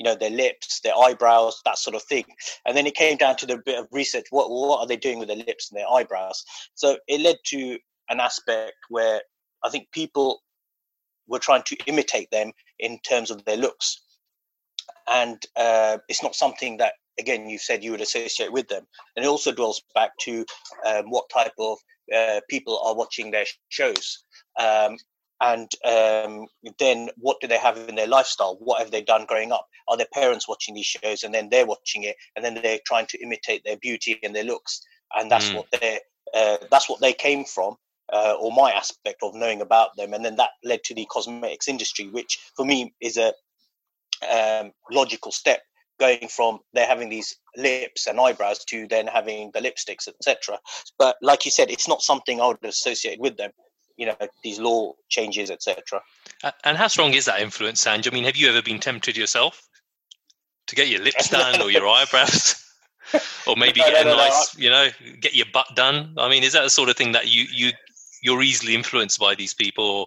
you 0.00 0.04
know 0.04 0.14
their 0.14 0.30
lips 0.30 0.80
their 0.80 0.96
eyebrows 0.96 1.60
that 1.66 1.76
sort 1.76 1.94
of 1.94 2.02
thing. 2.02 2.24
And 2.64 2.74
then 2.74 2.86
it 2.86 2.94
came 2.94 3.18
down 3.18 3.36
to 3.36 3.46
the 3.46 3.58
bit 3.58 3.78
of 3.78 3.86
research 3.92 4.24
what 4.30 4.50
what 4.50 4.80
are 4.80 4.86
they 4.86 4.96
doing 4.96 5.18
with 5.18 5.28
their 5.28 5.36
lips 5.36 5.70
and 5.70 5.78
their 5.78 5.90
eyebrows? 5.92 6.42
So 6.74 6.96
it 7.06 7.20
led 7.20 7.36
to 7.48 7.78
an 8.08 8.18
aspect 8.18 8.78
where 8.88 9.20
i 9.62 9.68
think 9.68 9.86
people 9.92 10.40
were 11.28 11.38
trying 11.38 11.62
to 11.64 11.76
imitate 11.86 12.30
them 12.30 12.50
in 12.78 12.98
terms 13.00 13.30
of 13.30 13.44
their 13.44 13.58
looks. 13.58 14.00
And 15.06 15.38
uh, 15.54 15.98
it's 16.08 16.22
not 16.22 16.34
something 16.34 16.78
that 16.78 16.94
again 17.18 17.50
you 17.50 17.58
said 17.58 17.84
you 17.84 17.90
would 17.90 18.00
associate 18.00 18.52
with 18.52 18.68
them. 18.68 18.86
And 19.14 19.24
it 19.24 19.28
also 19.28 19.52
dwells 19.52 19.82
back 19.94 20.12
to 20.22 20.46
um, 20.86 21.10
what 21.10 21.28
type 21.28 21.56
of 21.58 21.76
uh, 22.16 22.40
people 22.48 22.80
are 22.86 22.96
watching 22.96 23.30
their 23.30 23.44
shows. 23.68 24.24
Um, 24.58 24.96
and 25.40 25.70
um, 25.84 26.46
then 26.78 27.08
what 27.16 27.40
do 27.40 27.46
they 27.46 27.58
have 27.58 27.78
in 27.88 27.94
their 27.94 28.06
lifestyle? 28.06 28.56
What 28.60 28.80
have 28.80 28.90
they 28.90 29.02
done 29.02 29.24
growing 29.26 29.52
up? 29.52 29.66
Are 29.88 29.96
their 29.96 30.06
parents 30.12 30.48
watching 30.48 30.74
these 30.74 30.86
shows 30.86 31.22
and 31.22 31.34
then 31.34 31.48
they're 31.50 31.66
watching 31.66 32.04
it 32.04 32.16
and 32.36 32.44
then 32.44 32.54
they're 32.54 32.80
trying 32.86 33.06
to 33.06 33.22
imitate 33.22 33.62
their 33.64 33.78
beauty 33.78 34.18
and 34.22 34.34
their 34.34 34.44
looks? 34.44 34.82
And 35.16 35.30
that's 35.30 35.50
mm. 35.50 35.56
what 35.56 35.66
they 35.80 36.00
uh, 36.34 36.58
that's 36.70 36.88
what 36.88 37.00
they 37.00 37.12
came 37.12 37.44
from 37.44 37.76
uh, 38.12 38.34
or 38.38 38.52
my 38.52 38.70
aspect 38.72 39.22
of 39.22 39.34
knowing 39.34 39.62
about 39.62 39.96
them. 39.96 40.12
And 40.12 40.24
then 40.24 40.36
that 40.36 40.50
led 40.62 40.84
to 40.84 40.94
the 40.94 41.06
cosmetics 41.10 41.68
industry 41.68 42.08
which 42.08 42.38
for 42.54 42.66
me 42.66 42.94
is 43.00 43.16
a 43.16 43.32
um, 44.30 44.72
logical 44.90 45.32
step 45.32 45.62
going 45.98 46.28
from 46.28 46.58
they're 46.72 46.86
having 46.86 47.10
these 47.10 47.36
lips 47.56 48.06
and 48.06 48.18
eyebrows 48.18 48.64
to 48.64 48.86
then 48.88 49.06
having 49.06 49.50
the 49.52 49.60
lipsticks 49.60 50.08
etc 50.08 50.58
but 50.98 51.16
like 51.20 51.44
you 51.44 51.50
said 51.50 51.70
it's 51.70 51.86
not 51.86 52.00
something 52.00 52.40
i 52.40 52.46
would 52.46 52.56
associate 52.64 53.20
with 53.20 53.36
them 53.36 53.50
you 54.00 54.06
know 54.06 54.16
these 54.42 54.58
law 54.58 54.94
changes, 55.10 55.50
etc. 55.50 56.00
And 56.64 56.76
how 56.76 56.88
strong 56.88 57.12
is 57.12 57.26
that 57.26 57.40
influence, 57.40 57.84
Sanj? 57.84 58.10
I 58.10 58.14
mean, 58.14 58.24
have 58.24 58.36
you 58.36 58.48
ever 58.48 58.62
been 58.62 58.80
tempted 58.80 59.16
yourself 59.16 59.68
to 60.66 60.74
get 60.74 60.88
your 60.88 61.02
lips 61.02 61.28
done 61.28 61.60
or 61.60 61.70
your 61.70 61.86
eyebrows? 61.96 62.56
or 63.46 63.56
maybe 63.56 63.80
no, 63.80 63.90
get 63.90 64.06
no, 64.06 64.14
a 64.14 64.16
nice, 64.16 64.56
no, 64.56 64.62
you 64.62 64.70
know, 64.70 64.88
get 65.20 65.34
your 65.34 65.46
butt 65.52 65.66
done. 65.74 66.14
I 66.16 66.30
mean, 66.30 66.42
is 66.42 66.54
that 66.54 66.62
the 66.62 66.70
sort 66.70 66.88
of 66.88 66.96
thing 66.96 67.12
that 67.12 67.28
you 67.28 67.44
you 67.52 67.72
you're 68.22 68.42
easily 68.42 68.74
influenced 68.74 69.20
by 69.20 69.34
these 69.34 69.54
people? 69.54 69.84
or 69.84 70.06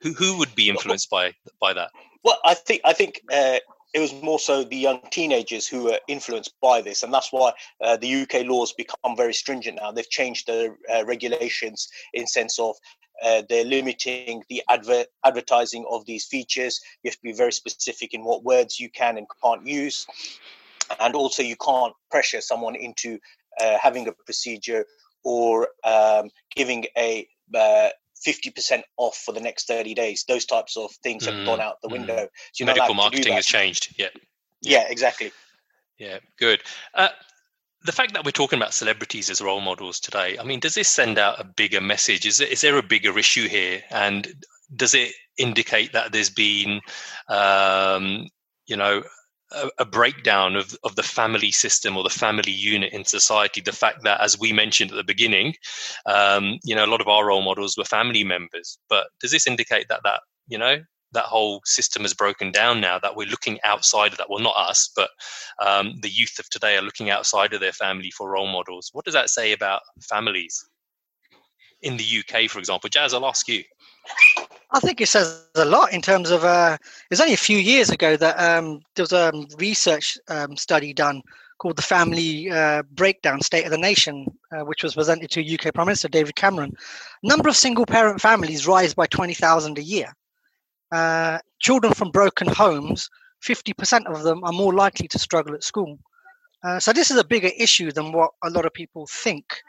who 0.00 0.12
who 0.12 0.38
would 0.38 0.54
be 0.54 0.68
influenced 0.68 1.10
by 1.10 1.32
by 1.60 1.72
that? 1.74 1.90
Well, 2.24 2.38
I 2.44 2.54
think 2.54 2.80
I 2.84 2.92
think 2.92 3.20
uh, 3.32 3.58
it 3.94 4.00
was 4.00 4.12
more 4.22 4.38
so 4.38 4.64
the 4.64 4.76
young 4.76 5.00
teenagers 5.10 5.66
who 5.66 5.84
were 5.84 5.98
influenced 6.08 6.54
by 6.60 6.80
this, 6.80 7.02
and 7.02 7.12
that's 7.12 7.32
why 7.32 7.52
uh, 7.82 7.96
the 7.96 8.22
UK 8.22 8.46
laws 8.46 8.72
become 8.72 9.16
very 9.16 9.34
stringent 9.34 9.78
now. 9.80 9.92
They've 9.92 10.08
changed 10.08 10.46
the 10.46 10.76
uh, 10.92 11.04
regulations 11.04 11.88
in 12.12 12.26
sense 12.26 12.58
of 12.58 12.76
uh, 13.24 13.42
they're 13.48 13.64
limiting 13.64 14.42
the 14.48 14.62
adver- 14.68 15.06
advertising 15.24 15.84
of 15.90 16.04
these 16.06 16.26
features. 16.26 16.80
You 17.02 17.10
have 17.10 17.16
to 17.16 17.22
be 17.22 17.32
very 17.32 17.52
specific 17.52 18.14
in 18.14 18.24
what 18.24 18.44
words 18.44 18.78
you 18.78 18.90
can 18.90 19.18
and 19.18 19.26
can't 19.42 19.66
use. 19.66 20.06
And 21.00 21.14
also, 21.14 21.42
you 21.42 21.56
can't 21.56 21.92
pressure 22.10 22.40
someone 22.40 22.74
into 22.74 23.18
uh, 23.60 23.78
having 23.80 24.08
a 24.08 24.12
procedure 24.24 24.86
or 25.24 25.68
um, 25.84 26.30
giving 26.54 26.86
a 26.96 27.26
uh, 27.54 27.88
50% 28.26 28.82
off 28.96 29.16
for 29.16 29.32
the 29.32 29.40
next 29.40 29.66
30 29.66 29.94
days. 29.94 30.24
Those 30.26 30.44
types 30.44 30.76
of 30.76 30.90
things 31.02 31.26
have 31.26 31.44
gone 31.44 31.58
mm, 31.58 31.62
out 31.62 31.76
the 31.82 31.88
mm. 31.88 31.92
window. 31.92 32.28
So 32.52 32.64
Medical 32.64 32.94
marketing 32.94 33.34
has 33.34 33.46
changed. 33.46 33.94
Yeah. 33.98 34.08
yeah. 34.62 34.80
yeah. 34.80 34.86
exactly. 34.88 35.32
Yeah, 35.98 36.18
good. 36.38 36.62
Uh, 36.94 37.08
the 37.88 37.92
fact 37.92 38.12
that 38.12 38.22
we're 38.22 38.30
talking 38.32 38.58
about 38.58 38.74
celebrities 38.74 39.30
as 39.30 39.40
role 39.40 39.62
models 39.62 39.98
today, 39.98 40.36
I 40.38 40.44
mean, 40.44 40.60
does 40.60 40.74
this 40.74 40.88
send 40.88 41.18
out 41.18 41.40
a 41.40 41.44
bigger 41.44 41.80
message? 41.80 42.26
Is, 42.26 42.38
is 42.38 42.60
there 42.60 42.76
a 42.76 42.82
bigger 42.82 43.18
issue 43.18 43.48
here? 43.48 43.82
And 43.90 44.44
does 44.76 44.92
it 44.92 45.12
indicate 45.38 45.94
that 45.94 46.12
there's 46.12 46.28
been, 46.28 46.82
um, 47.30 48.28
you 48.66 48.76
know, 48.76 49.04
a, 49.52 49.70
a, 49.78 49.86
breakdown 49.86 50.54
of, 50.54 50.76
of 50.84 50.96
the 50.96 51.02
family 51.02 51.50
system 51.50 51.96
or 51.96 52.02
the 52.02 52.10
family 52.10 52.52
unit 52.52 52.92
in 52.92 53.06
society? 53.06 53.62
The 53.62 53.72
fact 53.72 54.04
that, 54.04 54.20
as 54.20 54.38
we 54.38 54.52
mentioned 54.52 54.90
at 54.90 54.98
the 54.98 55.02
beginning, 55.02 55.54
um, 56.04 56.58
you 56.64 56.74
know, 56.74 56.84
a 56.84 56.92
lot 56.92 57.00
of 57.00 57.08
our 57.08 57.24
role 57.28 57.40
models 57.40 57.78
were 57.78 57.84
family 57.84 58.22
members. 58.22 58.78
But 58.90 59.06
does 59.18 59.30
this 59.30 59.46
indicate 59.46 59.86
that 59.88 60.02
that, 60.04 60.20
you 60.46 60.58
know, 60.58 60.76
that 61.12 61.24
whole 61.24 61.60
system 61.64 62.02
has 62.02 62.14
broken 62.14 62.52
down 62.52 62.80
now 62.80 62.98
that 62.98 63.16
we're 63.16 63.28
looking 63.28 63.58
outside 63.64 64.12
of 64.12 64.18
that 64.18 64.28
well 64.28 64.38
not 64.38 64.56
us 64.56 64.90
but 64.94 65.10
um, 65.64 65.94
the 66.02 66.10
youth 66.10 66.38
of 66.38 66.48
today 66.50 66.76
are 66.76 66.82
looking 66.82 67.10
outside 67.10 67.52
of 67.52 67.60
their 67.60 67.72
family 67.72 68.10
for 68.10 68.30
role 68.30 68.50
models 68.50 68.90
what 68.92 69.04
does 69.04 69.14
that 69.14 69.30
say 69.30 69.52
about 69.52 69.82
families 70.00 70.64
in 71.82 71.96
the 71.96 72.18
uk 72.18 72.50
for 72.50 72.58
example 72.58 72.88
jazz 72.88 73.14
i'll 73.14 73.26
ask 73.26 73.48
you 73.48 73.62
I 74.70 74.80
think 74.80 75.00
it 75.00 75.08
says 75.08 75.46
a 75.54 75.64
lot 75.64 75.92
in 75.92 76.02
terms 76.02 76.30
of. 76.30 76.44
Uh, 76.44 76.76
it 76.82 77.10
was 77.10 77.20
only 77.20 77.32
a 77.32 77.38
few 77.38 77.56
years 77.56 77.88
ago 77.88 78.16
that 78.16 78.38
um, 78.38 78.80
there 78.94 79.02
was 79.02 79.12
a 79.12 79.32
research 79.58 80.18
um, 80.28 80.56
study 80.56 80.92
done 80.92 81.22
called 81.58 81.76
the 81.76 81.82
Family 81.82 82.50
uh, 82.50 82.82
Breakdown 82.92 83.40
State 83.40 83.64
of 83.64 83.70
the 83.70 83.78
Nation, 83.78 84.26
uh, 84.52 84.64
which 84.64 84.82
was 84.82 84.94
presented 84.94 85.30
to 85.30 85.54
UK 85.54 85.74
Prime 85.74 85.86
Minister 85.86 86.08
David 86.08 86.36
Cameron. 86.36 86.72
Number 87.22 87.48
of 87.48 87.56
single 87.56 87.86
parent 87.86 88.20
families 88.20 88.66
rise 88.66 88.94
by 88.94 89.06
20,000 89.06 89.78
a 89.78 89.82
year. 89.82 90.12
Uh, 90.90 91.38
children 91.60 91.92
from 91.92 92.10
broken 92.10 92.48
homes, 92.48 93.08
50% 93.44 94.06
of 94.06 94.22
them 94.22 94.42
are 94.44 94.52
more 94.52 94.74
likely 94.74 95.08
to 95.08 95.18
struggle 95.18 95.54
at 95.54 95.64
school. 95.64 95.98
Uh, 96.64 96.80
so 96.80 96.92
this 96.92 97.10
is 97.10 97.16
a 97.16 97.24
bigger 97.24 97.50
issue 97.56 97.92
than 97.92 98.12
what 98.12 98.30
a 98.44 98.50
lot 98.50 98.66
of 98.66 98.72
people 98.72 99.06
think. 99.06 99.62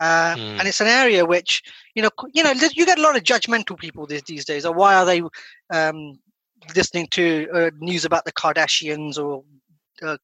Uh, 0.00 0.36
mm. 0.36 0.58
And 0.58 0.68
it's 0.68 0.80
an 0.80 0.86
area 0.86 1.24
which, 1.24 1.62
you 1.94 2.02
know, 2.02 2.10
you 2.32 2.42
know, 2.44 2.52
you 2.52 2.86
get 2.86 2.98
a 2.98 3.02
lot 3.02 3.16
of 3.16 3.24
judgmental 3.24 3.78
people 3.78 4.06
these, 4.06 4.22
these 4.22 4.44
days. 4.44 4.64
Or 4.64 4.72
why 4.72 4.94
are 4.94 5.04
they 5.04 5.22
um, 5.72 6.18
listening 6.76 7.08
to 7.12 7.48
uh, 7.52 7.70
news 7.80 8.04
about 8.04 8.24
the 8.24 8.32
Kardashians 8.32 9.18
or 9.18 9.42
uh, 10.02 10.16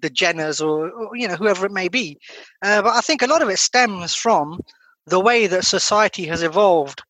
the 0.00 0.10
Jenners 0.10 0.64
or, 0.64 0.90
or, 0.90 1.16
you 1.16 1.26
know 1.26 1.36
whoever 1.36 1.64
it 1.64 1.72
may 1.72 1.88
be? 1.88 2.18
Uh, 2.62 2.82
but 2.82 2.94
I 2.94 3.00
think 3.00 3.22
a 3.22 3.26
lot 3.26 3.42
of 3.42 3.48
it 3.48 3.58
stems 3.58 4.14
from 4.14 4.60
the 5.06 5.20
way 5.20 5.46
that 5.46 5.64
society 5.64 6.26
has 6.26 6.42
evolved 6.42 7.02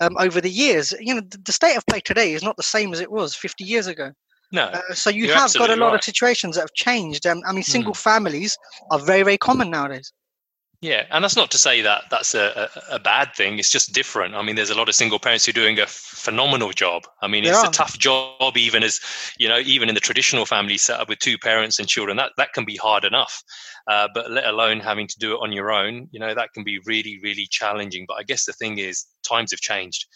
um, 0.00 0.16
over 0.18 0.40
the 0.40 0.50
years. 0.50 0.92
You 1.00 1.14
know, 1.14 1.20
the 1.20 1.52
state 1.52 1.76
of 1.76 1.86
play 1.86 2.00
today 2.00 2.32
is 2.32 2.42
not 2.42 2.56
the 2.56 2.62
same 2.62 2.92
as 2.92 3.00
it 3.00 3.10
was 3.10 3.34
50 3.34 3.64
years 3.64 3.86
ago. 3.86 4.12
No. 4.50 4.64
Uh, 4.64 4.94
so 4.94 5.10
you 5.10 5.32
have 5.32 5.52
got 5.54 5.70
a 5.70 5.76
lot 5.76 5.88
right. 5.88 5.94
of 5.96 6.04
situations 6.04 6.56
that 6.56 6.62
have 6.62 6.74
changed. 6.74 7.26
Um, 7.26 7.42
I 7.46 7.52
mean, 7.52 7.62
single 7.62 7.92
mm. 7.92 7.98
families 7.98 8.56
are 8.90 8.98
very, 8.98 9.22
very 9.22 9.38
common 9.38 9.70
nowadays. 9.70 10.12
Yeah, 10.80 11.06
and 11.10 11.24
that's 11.24 11.34
not 11.34 11.50
to 11.50 11.58
say 11.58 11.82
that 11.82 12.04
that's 12.08 12.34
a, 12.36 12.70
a, 12.88 13.00
bad 13.00 13.34
thing. 13.34 13.58
It's 13.58 13.70
just 13.70 13.92
different. 13.92 14.36
I 14.36 14.42
mean, 14.42 14.54
there's 14.54 14.70
a 14.70 14.76
lot 14.76 14.88
of 14.88 14.94
single 14.94 15.18
parents 15.18 15.44
who 15.44 15.50
are 15.50 15.52
doing 15.52 15.80
a 15.80 15.88
phenomenal 15.88 16.70
job. 16.70 17.02
I 17.20 17.26
mean, 17.26 17.44
it's 17.44 17.64
a 17.64 17.70
tough 17.70 17.98
job, 17.98 18.56
even 18.56 18.84
as 18.84 19.00
you 19.38 19.48
know, 19.48 19.58
even 19.58 19.88
in 19.88 19.96
the 19.96 20.00
traditional 20.00 20.46
family 20.46 20.78
setup 20.78 21.08
with 21.08 21.18
two 21.18 21.36
parents 21.36 21.80
and 21.80 21.88
children. 21.88 22.16
That 22.16 22.30
that 22.36 22.52
can 22.52 22.64
be 22.64 22.76
hard 22.76 23.04
enough. 23.04 23.42
Uh, 23.88 24.06
but 24.14 24.30
let 24.30 24.46
alone 24.46 24.78
having 24.78 25.08
to 25.08 25.18
do 25.18 25.32
it 25.32 25.40
on 25.42 25.50
your 25.50 25.72
own, 25.72 26.06
you 26.12 26.20
know, 26.20 26.32
that 26.32 26.52
can 26.52 26.62
be 26.62 26.78
really, 26.86 27.18
really 27.24 27.48
challenging. 27.50 28.04
But 28.06 28.18
I 28.18 28.22
guess 28.22 28.44
the 28.44 28.52
thing 28.52 28.78
is, 28.78 29.04
times 29.28 29.50
have 29.50 29.60
changed, 29.60 30.06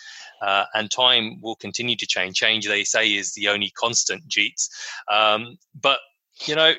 uh, 0.42 0.66
and 0.74 0.92
time 0.92 1.40
will 1.42 1.56
continue 1.56 1.96
to 1.96 2.06
change. 2.06 2.36
Change, 2.36 2.68
they 2.68 2.84
say, 2.84 3.12
is 3.12 3.32
the 3.32 3.48
only 3.48 3.70
constant. 3.70 4.22
Jeets, 4.28 4.68
um, 5.10 5.56
but 5.74 5.98
you 6.46 6.54
know 6.54 6.72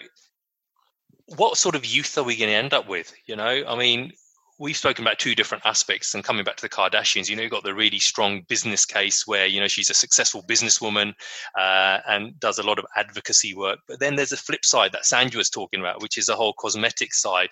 what 1.27 1.57
sort 1.57 1.75
of 1.75 1.85
youth 1.85 2.17
are 2.17 2.23
we 2.23 2.35
going 2.35 2.49
to 2.49 2.55
end 2.55 2.73
up 2.73 2.87
with? 2.87 3.13
You 3.25 3.35
know, 3.35 3.63
I 3.67 3.77
mean, 3.77 4.11
we've 4.59 4.77
spoken 4.77 5.03
about 5.03 5.19
two 5.19 5.35
different 5.35 5.65
aspects 5.65 6.13
and 6.13 6.23
coming 6.23 6.43
back 6.43 6.55
to 6.55 6.61
the 6.61 6.69
kardashians 6.69 7.27
you 7.27 7.35
know 7.35 7.41
you've 7.41 7.51
got 7.51 7.63
the 7.63 7.73
really 7.73 7.99
strong 7.99 8.41
business 8.47 8.85
case 8.85 9.25
where 9.25 9.47
you 9.47 9.59
know 9.59 9.67
she's 9.67 9.89
a 9.89 9.95
successful 9.95 10.43
businesswoman 10.43 11.13
uh, 11.57 11.99
and 12.07 12.39
does 12.39 12.59
a 12.59 12.63
lot 12.63 12.79
of 12.79 12.85
advocacy 12.95 13.53
work. 13.53 13.79
But 13.87 13.99
then 13.99 14.15
there's 14.15 14.31
a 14.31 14.37
flip 14.37 14.63
side 14.63 14.91
that 14.91 15.03
Sanjay 15.03 15.35
was 15.35 15.49
talking 15.49 15.79
about 15.79 16.01
which 16.01 16.17
is 16.17 16.27
the 16.27 16.35
whole 16.35 16.53
cosmetic 16.53 17.13
side. 17.13 17.49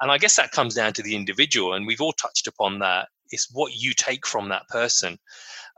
And 0.00 0.10
i 0.10 0.18
guess 0.18 0.36
that 0.36 0.50
comes 0.50 0.74
down 0.74 0.92
to 0.94 1.02
the 1.02 1.14
individual 1.14 1.74
and 1.74 1.86
we've 1.86 2.00
all 2.00 2.12
touched 2.12 2.46
upon 2.46 2.80
that. 2.80 3.08
It's 3.30 3.48
what 3.52 3.74
you 3.74 3.92
take 3.94 4.26
from 4.26 4.48
that 4.48 4.68
person. 4.68 5.18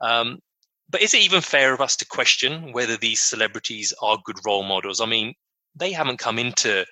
Um, 0.02 0.40
but 0.88 1.02
is 1.02 1.14
it 1.14 1.22
even 1.22 1.40
fair 1.40 1.72
of 1.74 1.80
us 1.80 1.96
to 1.96 2.06
question 2.06 2.72
whether 2.72 2.96
these 2.96 3.20
celebrities 3.20 3.92
are 4.02 4.18
good 4.24 4.38
role 4.44 4.62
models? 4.62 5.00
I 5.00 5.06
mean 5.06 5.34
they 5.74 5.92
haven't 5.92 6.18
come 6.18 6.38
into 6.38 6.86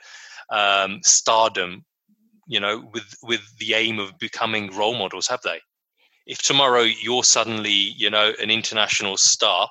um, 0.54 1.00
stardom, 1.02 1.84
you 2.46 2.61
know, 2.61 2.88
with 2.92 3.14
with 3.23 3.42
the 3.58 3.75
aim 3.75 3.99
of 3.99 4.18
becoming 4.18 4.75
role 4.75 4.96
models, 4.96 5.26
have 5.28 5.42
they? 5.42 5.61
if 6.26 6.38
tomorrow 6.38 6.82
you're 6.82 7.25
suddenly, 7.25 7.70
you 7.70 8.11
know, 8.11 8.32
an 8.40 8.50
international 8.50 9.16
star, 9.16 9.68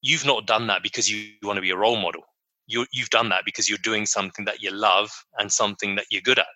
you've 0.00 0.26
not 0.26 0.46
done 0.46 0.66
that 0.66 0.82
because 0.82 1.10
you 1.10 1.32
want 1.42 1.56
to 1.56 1.62
be 1.62 1.70
a 1.70 1.76
role 1.76 1.96
model. 1.96 2.22
You, 2.66 2.86
you've 2.92 3.10
done 3.10 3.30
that 3.30 3.42
because 3.44 3.68
you're 3.68 3.78
doing 3.82 4.06
something 4.06 4.44
that 4.44 4.62
you 4.62 4.70
love 4.70 5.10
and 5.38 5.50
something 5.50 5.96
that 5.96 6.06
you're 6.10 6.22
good 6.22 6.38
at. 6.38 6.46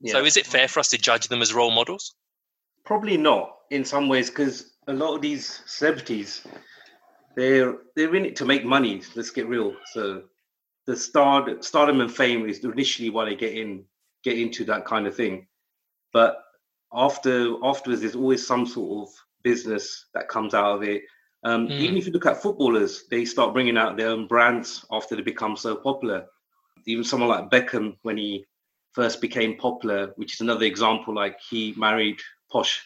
Yeah. 0.00 0.12
So, 0.12 0.24
is 0.24 0.36
it 0.36 0.46
fair 0.46 0.68
for 0.68 0.80
us 0.80 0.88
to 0.88 0.98
judge 0.98 1.28
them 1.28 1.40
as 1.40 1.54
role 1.54 1.70
models? 1.70 2.14
Probably 2.84 3.16
not 3.16 3.56
in 3.70 3.84
some 3.84 4.08
ways, 4.08 4.28
because 4.28 4.72
a 4.88 4.92
lot 4.92 5.14
of 5.14 5.22
these 5.22 5.62
celebrities, 5.66 6.46
they're 7.34 7.76
they're 7.94 8.14
in 8.14 8.26
it 8.26 8.36
to 8.36 8.44
make 8.44 8.64
money. 8.64 9.02
Let's 9.14 9.30
get 9.30 9.48
real. 9.48 9.74
So, 9.92 10.24
the 10.86 10.96
star 10.96 11.46
stardom 11.60 12.00
and 12.00 12.12
fame 12.12 12.48
is 12.48 12.64
initially 12.64 13.10
why 13.10 13.24
they 13.24 13.34
get 13.34 13.54
in 13.54 13.84
get 14.24 14.38
into 14.38 14.64
that 14.64 14.84
kind 14.84 15.06
of 15.06 15.14
thing, 15.14 15.46
but 16.12 16.42
after 16.92 17.54
afterwards, 17.64 18.00
there's 18.00 18.16
always 18.16 18.46
some 18.46 18.66
sort 18.66 19.08
of 19.08 19.14
business 19.42 20.06
that 20.14 20.28
comes 20.28 20.54
out 20.54 20.76
of 20.76 20.82
it. 20.82 21.02
Um, 21.44 21.68
mm. 21.68 21.78
Even 21.78 21.96
if 21.96 22.06
you 22.06 22.12
look 22.12 22.26
at 22.26 22.42
footballers, 22.42 23.04
they 23.10 23.24
start 23.24 23.52
bringing 23.52 23.76
out 23.76 23.96
their 23.96 24.08
own 24.08 24.26
brands 24.26 24.84
after 24.90 25.14
they 25.14 25.22
become 25.22 25.56
so 25.56 25.76
popular. 25.76 26.26
Even 26.86 27.04
someone 27.04 27.28
like 27.28 27.50
Beckham, 27.50 27.96
when 28.02 28.16
he 28.16 28.44
first 28.92 29.20
became 29.20 29.56
popular, 29.56 30.12
which 30.16 30.34
is 30.34 30.40
another 30.40 30.64
example, 30.64 31.14
like 31.14 31.38
he 31.50 31.74
married 31.76 32.18
Posh 32.50 32.82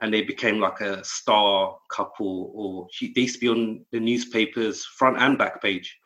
and 0.00 0.14
they 0.14 0.22
became 0.22 0.60
like 0.60 0.80
a 0.80 1.02
star 1.04 1.76
couple, 1.90 2.52
or 2.54 2.86
she, 2.92 3.12
they 3.12 3.22
used 3.22 3.34
to 3.34 3.40
be 3.40 3.48
on 3.48 3.84
the 3.90 3.98
newspapers 3.98 4.84
front 4.84 5.18
and 5.18 5.36
back 5.36 5.60
page. 5.60 5.98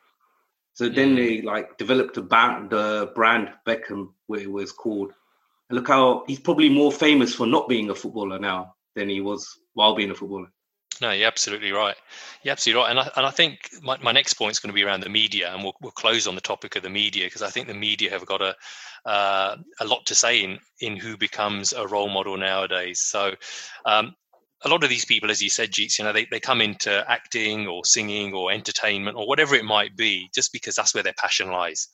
So 0.74 0.88
then 0.88 1.10
hmm. 1.10 1.16
they 1.16 1.42
like 1.42 1.76
developed 1.78 2.16
a 2.16 2.22
band, 2.22 2.70
the 2.70 3.12
brand 3.14 3.50
Beckham, 3.66 4.12
where 4.26 4.40
it 4.40 4.50
was 4.50 4.72
called. 4.72 5.12
And 5.68 5.78
look 5.78 5.88
how 5.88 6.24
he's 6.26 6.40
probably 6.40 6.68
more 6.68 6.92
famous 6.92 7.34
for 7.34 7.46
not 7.46 7.68
being 7.68 7.90
a 7.90 7.94
footballer 7.94 8.38
now 8.38 8.74
than 8.94 9.08
he 9.08 9.20
was 9.20 9.58
while 9.74 9.94
being 9.94 10.10
a 10.10 10.14
footballer. 10.14 10.48
No, 11.00 11.10
you're 11.10 11.26
absolutely 11.26 11.72
right. 11.72 11.96
You're 12.42 12.52
absolutely 12.52 12.82
right. 12.82 12.90
And 12.90 13.00
I, 13.00 13.10
and 13.16 13.26
I 13.26 13.30
think 13.30 13.70
my, 13.82 13.96
my 14.02 14.12
next 14.12 14.34
point 14.34 14.52
is 14.52 14.60
going 14.60 14.68
to 14.68 14.74
be 14.74 14.84
around 14.84 15.00
the 15.00 15.08
media, 15.08 15.52
and 15.52 15.62
we'll, 15.62 15.74
we'll 15.80 15.92
close 15.92 16.26
on 16.26 16.34
the 16.34 16.40
topic 16.40 16.76
of 16.76 16.82
the 16.82 16.90
media 16.90 17.26
because 17.26 17.42
I 17.42 17.48
think 17.48 17.66
the 17.66 17.74
media 17.74 18.10
have 18.10 18.26
got 18.26 18.42
a 18.42 18.54
uh, 19.04 19.56
a 19.80 19.84
lot 19.84 20.06
to 20.06 20.14
say 20.14 20.44
in 20.44 20.60
in 20.80 20.96
who 20.96 21.16
becomes 21.16 21.72
a 21.72 21.86
role 21.86 22.08
model 22.08 22.36
nowadays. 22.36 23.00
So. 23.00 23.34
Um, 23.84 24.14
a 24.64 24.68
lot 24.68 24.84
of 24.84 24.90
these 24.90 25.04
people, 25.04 25.30
as 25.30 25.42
you 25.42 25.50
said, 25.50 25.72
Jeets, 25.72 25.98
you 25.98 26.04
know, 26.04 26.12
they, 26.12 26.26
they 26.30 26.40
come 26.40 26.60
into 26.60 27.04
acting 27.10 27.66
or 27.66 27.84
singing 27.84 28.32
or 28.32 28.52
entertainment 28.52 29.16
or 29.16 29.26
whatever 29.26 29.54
it 29.54 29.64
might 29.64 29.96
be, 29.96 30.28
just 30.34 30.52
because 30.52 30.74
that's 30.74 30.94
where 30.94 31.02
their 31.02 31.14
passion 31.18 31.50
lies. 31.50 31.88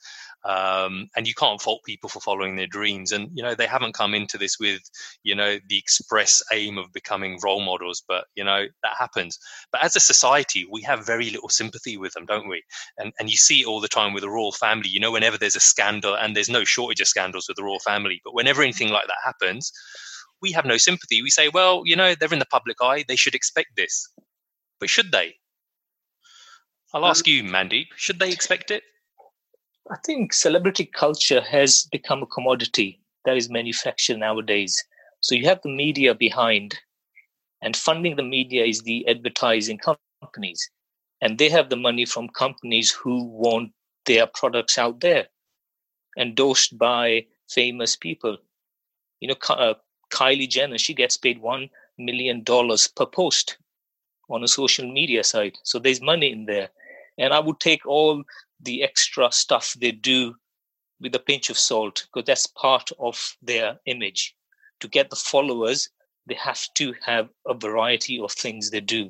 Um, 0.45 1.09
and 1.17 1.27
you 1.27 1.35
can't 1.35 1.61
fault 1.61 1.83
people 1.85 2.09
for 2.09 2.21
following 2.21 2.57
their 2.57 2.67
dreams. 2.67 3.11
And 3.11 3.29
you 3.35 3.43
know 3.43 3.55
they 3.55 3.67
haven't 3.67 3.95
come 3.95 4.15
into 4.15 4.39
this 4.39 4.57
with 4.61 4.81
you 5.25 5.35
know 5.35 5.59
the 5.69 5.77
express 5.79 6.43
aim 6.53 6.79
of 6.79 6.93
becoming 6.93 7.41
role 7.43 7.61
models 7.61 8.05
but 8.07 8.27
you 8.37 8.45
know 8.45 8.67
that 8.85 8.93
happens. 8.97 9.39
But 9.73 9.83
as 9.83 9.97
a 9.97 10.01
society 10.01 10.65
we 10.71 10.83
have 10.83 11.05
very 11.05 11.31
little 11.31 11.49
sympathy 11.49 11.97
with 11.97 12.13
them 12.13 12.25
don't 12.25 12.49
we? 12.49 12.63
And 12.99 13.13
and 13.19 13.29
you 13.31 13.37
see 13.37 13.63
it 13.63 13.67
all 13.67 13.81
the 13.81 13.89
time 13.89 14.13
with 14.13 14.23
the 14.23 14.31
royal 14.31 14.53
family. 14.53 14.89
You 14.89 15.01
know 15.01 15.11
whenever 15.11 15.37
there's 15.39 15.57
a 15.57 15.61
scandal 15.61 16.15
and 16.15 16.37
there's 16.37 16.49
no 16.49 16.65
shortage 16.65 17.01
of 17.01 17.09
scandals 17.09 17.47
with 17.49 17.57
the 17.57 17.65
royal 17.65 17.81
family 17.81 18.21
but 18.25 18.35
whenever 18.35 18.63
anything 18.63 18.91
like 18.91 19.09
that 19.09 19.17
happens 19.25 19.73
we 20.43 20.53
have 20.53 20.65
no 20.65 20.77
sympathy 20.77 21.23
we 21.23 21.31
say 21.31 21.49
well 21.49 21.83
you 21.85 21.97
know 21.97 22.15
they're 22.15 22.33
in 22.33 22.39
the 22.39 22.47
public 22.47 22.77
eye 22.83 23.05
they 23.09 23.17
should 23.17 23.35
expect 23.35 23.69
this 23.77 24.13
but 24.81 24.91
should 24.91 25.13
they 25.13 25.35
I'll 26.95 27.07
ask 27.07 27.27
you, 27.27 27.43
Mandeep. 27.43 27.89
Should 27.97 28.19
they 28.19 28.31
expect 28.31 28.71
it? 28.71 28.83
I 29.91 29.97
think 30.07 30.33
celebrity 30.33 30.87
culture 30.87 31.41
has 31.43 31.87
become 31.93 32.23
a 32.23 32.27
commodity 32.27 33.03
that 33.25 33.37
is 33.37 33.51
manufactured 33.51 34.19
nowadays. 34.19 34.83
So 35.21 35.35
you 35.35 35.45
have 35.47 35.61
the 35.63 35.69
media 35.69 36.15
behind, 36.15 36.79
and 37.63 37.77
funding 37.77 38.17
the 38.17 38.23
media 38.23 38.65
is 38.65 38.83
the 38.83 39.07
advertising 39.07 39.79
companies. 39.79 40.71
And 41.21 41.37
they 41.37 41.51
have 41.51 41.69
the 41.69 41.77
money 41.77 42.07
from 42.07 42.29
companies 42.31 42.91
who 42.91 43.25
want 43.25 43.73
their 44.07 44.27
products 44.27 44.79
out 44.79 45.01
there, 45.01 45.29
endorsed 46.19 46.79
by 46.79 47.27
famous 47.51 47.97
people. 47.97 48.39
You 49.21 49.29
know, 49.29 49.37
uh, 49.51 49.75
Kylie 50.11 50.49
Jenner, 50.49 50.79
she 50.79 50.95
gets 50.95 51.17
paid 51.17 51.43
$1 51.43 51.71
million 51.99 52.45
per 52.45 53.07
post 53.07 53.59
on 54.31 54.45
a 54.45 54.49
social 54.49 54.91
media 54.91 55.25
site. 55.25 55.59
So 55.63 55.79
there's 55.79 56.01
money 56.01 56.31
in 56.31 56.47
there. 56.47 56.69
And 57.19 57.33
I 57.33 57.41
would 57.41 57.61
take 57.61 57.87
all 57.87 58.23
the 58.61 58.83
extra 58.83 59.31
stuff 59.33 59.75
they 59.79 59.93
do 59.93 60.35
with 61.01 61.15
a 61.15 61.19
pinch 61.19 61.51
of 61.51 61.59
salt 61.59 62.07
because 62.07 62.27
that's 62.27 62.47
part 62.47 62.91
of 62.99 63.37
their 63.43 63.79
image. 63.87 64.35
To 64.81 64.89
get 64.89 65.11
the 65.11 65.17
followers, 65.17 65.89
they 66.27 66.35
have 66.35 66.63
to 66.75 66.95
have 67.05 67.29
a 67.47 67.55
variety 67.55 68.21
of 68.21 68.33
things 68.33 68.71
they 68.71 68.81
do, 68.81 69.09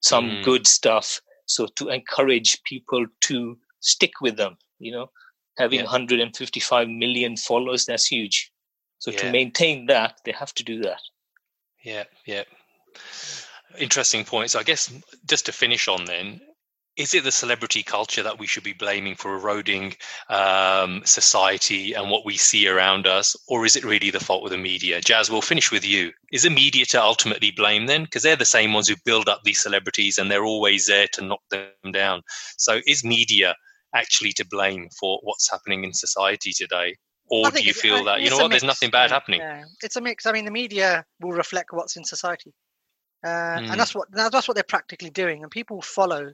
some 0.00 0.24
mm. 0.24 0.44
good 0.44 0.66
stuff. 0.66 1.20
So 1.46 1.66
to 1.76 1.88
encourage 1.88 2.62
people 2.64 3.06
to 3.22 3.58
stick 3.80 4.12
with 4.20 4.36
them, 4.36 4.56
you 4.78 4.92
know, 4.92 5.10
having 5.58 5.80
yeah. 5.80 5.84
155 5.84 6.88
million 6.88 7.36
followers, 7.36 7.86
that's 7.86 8.06
huge. 8.06 8.50
So 9.04 9.10
yeah. 9.10 9.18
to 9.18 9.32
maintain 9.32 9.84
that, 9.88 10.18
they 10.24 10.32
have 10.32 10.54
to 10.54 10.64
do 10.64 10.80
that. 10.80 11.00
Yeah, 11.84 12.04
yeah. 12.24 12.44
Interesting 13.76 14.24
point. 14.24 14.50
So 14.50 14.58
I 14.58 14.62
guess 14.62 14.90
just 15.28 15.44
to 15.44 15.52
finish 15.52 15.88
on 15.88 16.06
then, 16.06 16.40
is 16.96 17.12
it 17.12 17.22
the 17.22 17.30
celebrity 17.30 17.82
culture 17.82 18.22
that 18.22 18.38
we 18.38 18.46
should 18.46 18.62
be 18.64 18.72
blaming 18.72 19.14
for 19.14 19.34
eroding 19.34 19.94
um, 20.30 21.02
society 21.04 21.92
and 21.92 22.08
what 22.08 22.24
we 22.24 22.38
see 22.38 22.66
around 22.66 23.06
us, 23.06 23.36
or 23.46 23.66
is 23.66 23.76
it 23.76 23.84
really 23.84 24.10
the 24.10 24.24
fault 24.24 24.44
of 24.44 24.50
the 24.50 24.56
media? 24.56 25.02
Jazz, 25.02 25.30
we'll 25.30 25.42
finish 25.42 25.70
with 25.70 25.84
you. 25.84 26.10
Is 26.32 26.44
the 26.44 26.48
media 26.48 26.86
to 26.86 27.02
ultimately 27.02 27.50
blame 27.50 27.84
then? 27.84 28.04
Because 28.04 28.22
they're 28.22 28.36
the 28.36 28.46
same 28.46 28.72
ones 28.72 28.88
who 28.88 28.96
build 29.04 29.28
up 29.28 29.42
these 29.44 29.62
celebrities 29.62 30.16
and 30.16 30.30
they're 30.30 30.46
always 30.46 30.86
there 30.86 31.08
to 31.12 31.20
knock 31.20 31.42
them 31.50 31.92
down. 31.92 32.22
So 32.56 32.80
is 32.86 33.04
media 33.04 33.54
actually 33.94 34.32
to 34.32 34.46
blame 34.46 34.88
for 34.98 35.20
what's 35.24 35.50
happening 35.50 35.84
in 35.84 35.92
society 35.92 36.54
today? 36.54 36.94
Or 37.28 37.50
do 37.50 37.62
you 37.62 37.72
feel 37.72 38.04
that, 38.04 38.20
you 38.20 38.30
know 38.30 38.36
what, 38.36 38.50
there's 38.50 38.62
nothing 38.62 38.90
bad 38.90 39.08
yeah, 39.08 39.14
happening? 39.14 39.40
Yeah. 39.40 39.64
It's 39.82 39.96
a 39.96 40.00
mix. 40.00 40.26
I 40.26 40.32
mean, 40.32 40.44
the 40.44 40.50
media 40.50 41.04
will 41.20 41.32
reflect 41.32 41.72
what's 41.72 41.96
in 41.96 42.04
society. 42.04 42.52
Uh, 43.24 43.28
mm. 43.28 43.56
And 43.58 43.70
hmm. 43.70 43.78
that's 43.78 43.94
what 43.94 44.08
that's 44.12 44.46
what 44.46 44.54
they're 44.54 44.64
practically 44.64 45.08
doing. 45.08 45.42
And 45.42 45.50
people 45.50 45.80
follow 45.80 46.32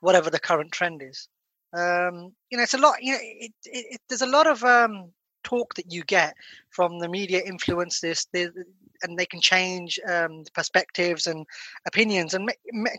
whatever 0.00 0.28
the 0.28 0.40
current 0.40 0.72
trend 0.72 1.02
is. 1.02 1.28
Um, 1.72 2.32
you 2.50 2.56
know, 2.56 2.64
it's 2.64 2.74
a 2.74 2.78
lot. 2.78 2.96
You 3.00 3.12
know, 3.12 3.18
it, 3.22 3.52
it, 3.64 3.86
it, 3.94 4.00
there's 4.08 4.22
a 4.22 4.26
lot 4.26 4.48
of 4.48 4.64
um, 4.64 5.12
talk 5.44 5.74
that 5.74 5.92
you 5.92 6.02
get 6.04 6.34
from 6.70 6.98
the 6.98 7.08
media 7.08 7.42
influence 7.46 8.00
this, 8.00 8.26
and 8.34 9.16
they 9.16 9.26
can 9.26 9.40
change 9.40 10.00
um, 10.08 10.42
perspectives 10.52 11.28
and 11.28 11.46
opinions, 11.86 12.34
and 12.34 12.50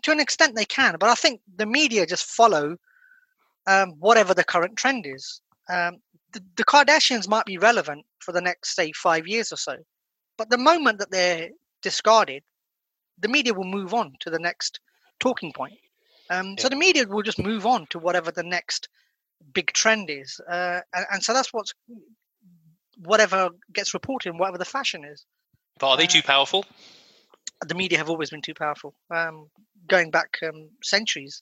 to 0.04 0.12
an 0.12 0.20
extent 0.20 0.56
they 0.56 0.66
can. 0.66 0.96
But 1.00 1.10
I 1.10 1.16
think 1.16 1.42
the 1.58 1.66
media 1.66 2.06
just 2.06 2.24
follow 2.24 2.78
um, 3.68 3.96
whatever 4.00 4.34
the 4.34 4.46
current 4.46 4.78
trend 4.78 5.06
is. 5.06 5.42
Um, 5.70 5.98
the, 6.38 6.43
the 6.58 6.65
Kardashians 6.65 7.28
might 7.28 7.45
be 7.45 7.58
relevant 7.58 8.06
for 8.19 8.32
the 8.32 8.41
next, 8.41 8.76
say, 8.76 8.91
five 8.91 9.28
years 9.28 9.52
or 9.52 9.58
so, 9.58 9.78
but 10.38 10.50
the 10.50 10.58
moment 10.58 11.00
that 11.00 11.12
they're 11.12 11.50
discarded, 11.82 12.43
the 13.19 13.28
media 13.28 13.54
will 13.54 13.65
move 13.65 13.93
on 13.93 14.13
to 14.19 14.30
the 14.30 14.39
next 14.39 14.80
talking 15.19 15.52
point. 15.52 15.78
Um, 16.30 16.50
yeah. 16.50 16.56
So 16.60 16.69
the 16.69 16.76
media 16.76 17.06
will 17.08 17.23
just 17.23 17.39
move 17.39 17.65
on 17.65 17.88
to 17.88 18.00
whatever 18.00 18.32
the 18.32 18.43
next 18.43 18.89
big 19.54 19.71
trend 19.73 20.10
is, 20.10 20.39
uh, 20.50 20.82
and, 20.93 21.06
and, 21.13 21.23
so 21.23 21.34
that's 21.34 21.54
what's 21.54 21.73
whatever 22.97 23.50
gets 23.73 23.93
reported, 23.93 24.38
whatever 24.38 24.58
the 24.58 24.65
fashion 24.65 25.06
is. 25.06 25.26
But 25.80 25.89
are 25.89 25.97
they 25.97 26.04
uh, 26.04 26.08
too 26.08 26.21
powerful? 26.21 26.65
The 27.65 27.76
media 27.76 27.97
have 27.97 28.10
always 28.10 28.30
been 28.30 28.41
too 28.41 28.54
powerful, 28.54 28.93
um, 29.10 29.47
going 29.88 30.12
back 30.12 30.38
um, 30.43 30.69
centuries. 30.84 31.41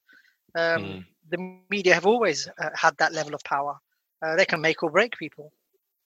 Mm. 0.56 1.04
The 1.30 1.60
media 1.70 1.94
have 1.94 2.06
always 2.06 2.48
uh, 2.48 2.70
had 2.76 2.96
that 2.98 3.12
level 3.12 3.34
of 3.34 3.44
power. 3.44 3.78
Uh, 4.26 4.36
they 4.36 4.46
can 4.46 4.62
make 4.62 4.82
or 4.82 4.90
break 4.90 5.18
people. 5.18 5.52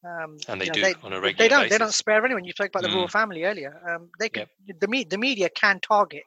Um, 0.04 0.38
and 0.48 0.60
they 0.60 0.68
know, 0.68 0.74
do 0.74 0.82
they, 0.82 0.94
on 1.04 1.14
a 1.14 1.20
regular 1.20 1.38
They 1.38 1.48
don't. 1.48 1.62
Basis. 1.62 1.72
They 1.72 1.78
don't 1.78 1.94
spare 1.94 2.26
anyone. 2.26 2.44
You 2.46 2.52
spoke 2.52 2.70
about 2.70 2.84
the 2.84 2.90
mm. 2.90 2.96
royal 2.96 3.08
family 3.08 3.44
earlier. 3.44 3.80
Um, 3.88 4.10
they 4.20 4.30
can, 4.30 4.48
yep. 4.66 4.80
the, 4.80 4.88
me, 4.88 5.04
the 5.04 5.18
media 5.18 5.50
can 5.50 5.80
target 5.80 6.24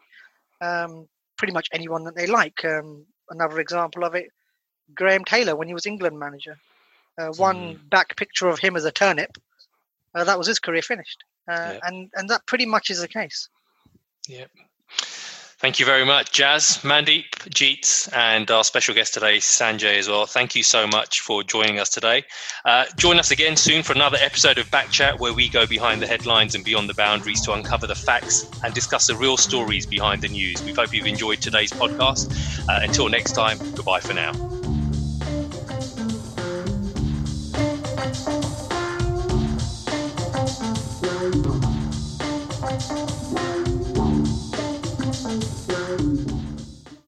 um, 0.61 1.09
pretty 1.37 1.52
much 1.52 1.68
anyone 1.72 2.05
that 2.05 2.14
they 2.14 2.26
like. 2.26 2.64
Um, 2.64 3.07
another 3.31 3.61
example 3.61 4.05
of 4.05 4.14
it, 4.14 4.26
Graham 4.94 5.24
Taylor 5.24 5.57
when 5.57 5.68
he 5.68 5.74
was 5.74 5.87
England 5.87 6.18
manager. 6.18 6.59
Uh, 7.18 7.28
one 7.37 7.74
mm. 7.74 7.90
back 7.90 8.16
picture 8.16 8.48
of 8.48 8.59
him 8.59 8.74
as 8.76 8.85
a 8.85 8.92
turnip, 8.92 9.37
uh, 10.14 10.24
that 10.24 10.38
was 10.38 10.46
his 10.46 10.59
career 10.59 10.81
finished, 10.81 11.24
uh, 11.46 11.74
and 11.83 12.11
and 12.14 12.31
that 12.31 12.46
pretty 12.46 12.64
much 12.64 12.90
is 12.90 13.00
the 13.00 13.09
case. 13.09 13.50
Yeah. 14.26 14.46
Thank 15.62 15.79
you 15.79 15.87
very 15.87 16.05
much, 16.05 16.33
Jazz, 16.33 16.79
Mandeep, 16.83 17.31
Jeets, 17.48 18.12
and 18.12 18.51
our 18.51 18.64
special 18.64 18.96
guest 18.96 19.14
today, 19.14 19.37
Sanjay, 19.37 19.96
as 19.96 20.09
well. 20.09 20.27
Thank 20.27 20.57
you 20.57 20.64
so 20.64 20.88
much 20.88 21.20
for 21.20 21.44
joining 21.44 21.79
us 21.79 21.88
today. 21.88 22.25
Uh, 22.64 22.87
join 22.96 23.20
us 23.20 23.31
again 23.31 23.57
soon 23.57 23.85
for 23.85 23.92
another 23.92 24.18
episode 24.20 24.59
of 24.59 24.68
Backchat, 24.72 25.20
where 25.20 25.33
we 25.33 25.48
go 25.48 25.64
behind 25.64 26.03
the 26.03 26.09
headlines 26.09 26.57
and 26.57 26.64
beyond 26.64 26.88
the 26.88 26.94
boundaries 26.94 27.40
to 27.42 27.53
uncover 27.53 27.87
the 27.87 27.94
facts 27.94 28.44
and 28.64 28.75
discuss 28.75 29.07
the 29.07 29.14
real 29.14 29.37
stories 29.37 29.87
behind 29.87 30.20
the 30.22 30.29
news. 30.29 30.61
We 30.64 30.72
hope 30.72 30.92
you've 30.92 31.07
enjoyed 31.07 31.40
today's 31.40 31.70
podcast. 31.70 32.68
Uh, 32.68 32.81
until 32.83 33.09
next 33.09 33.31
time, 33.37 33.59
goodbye 33.77 34.01
for 34.01 34.14
now. 34.14 34.62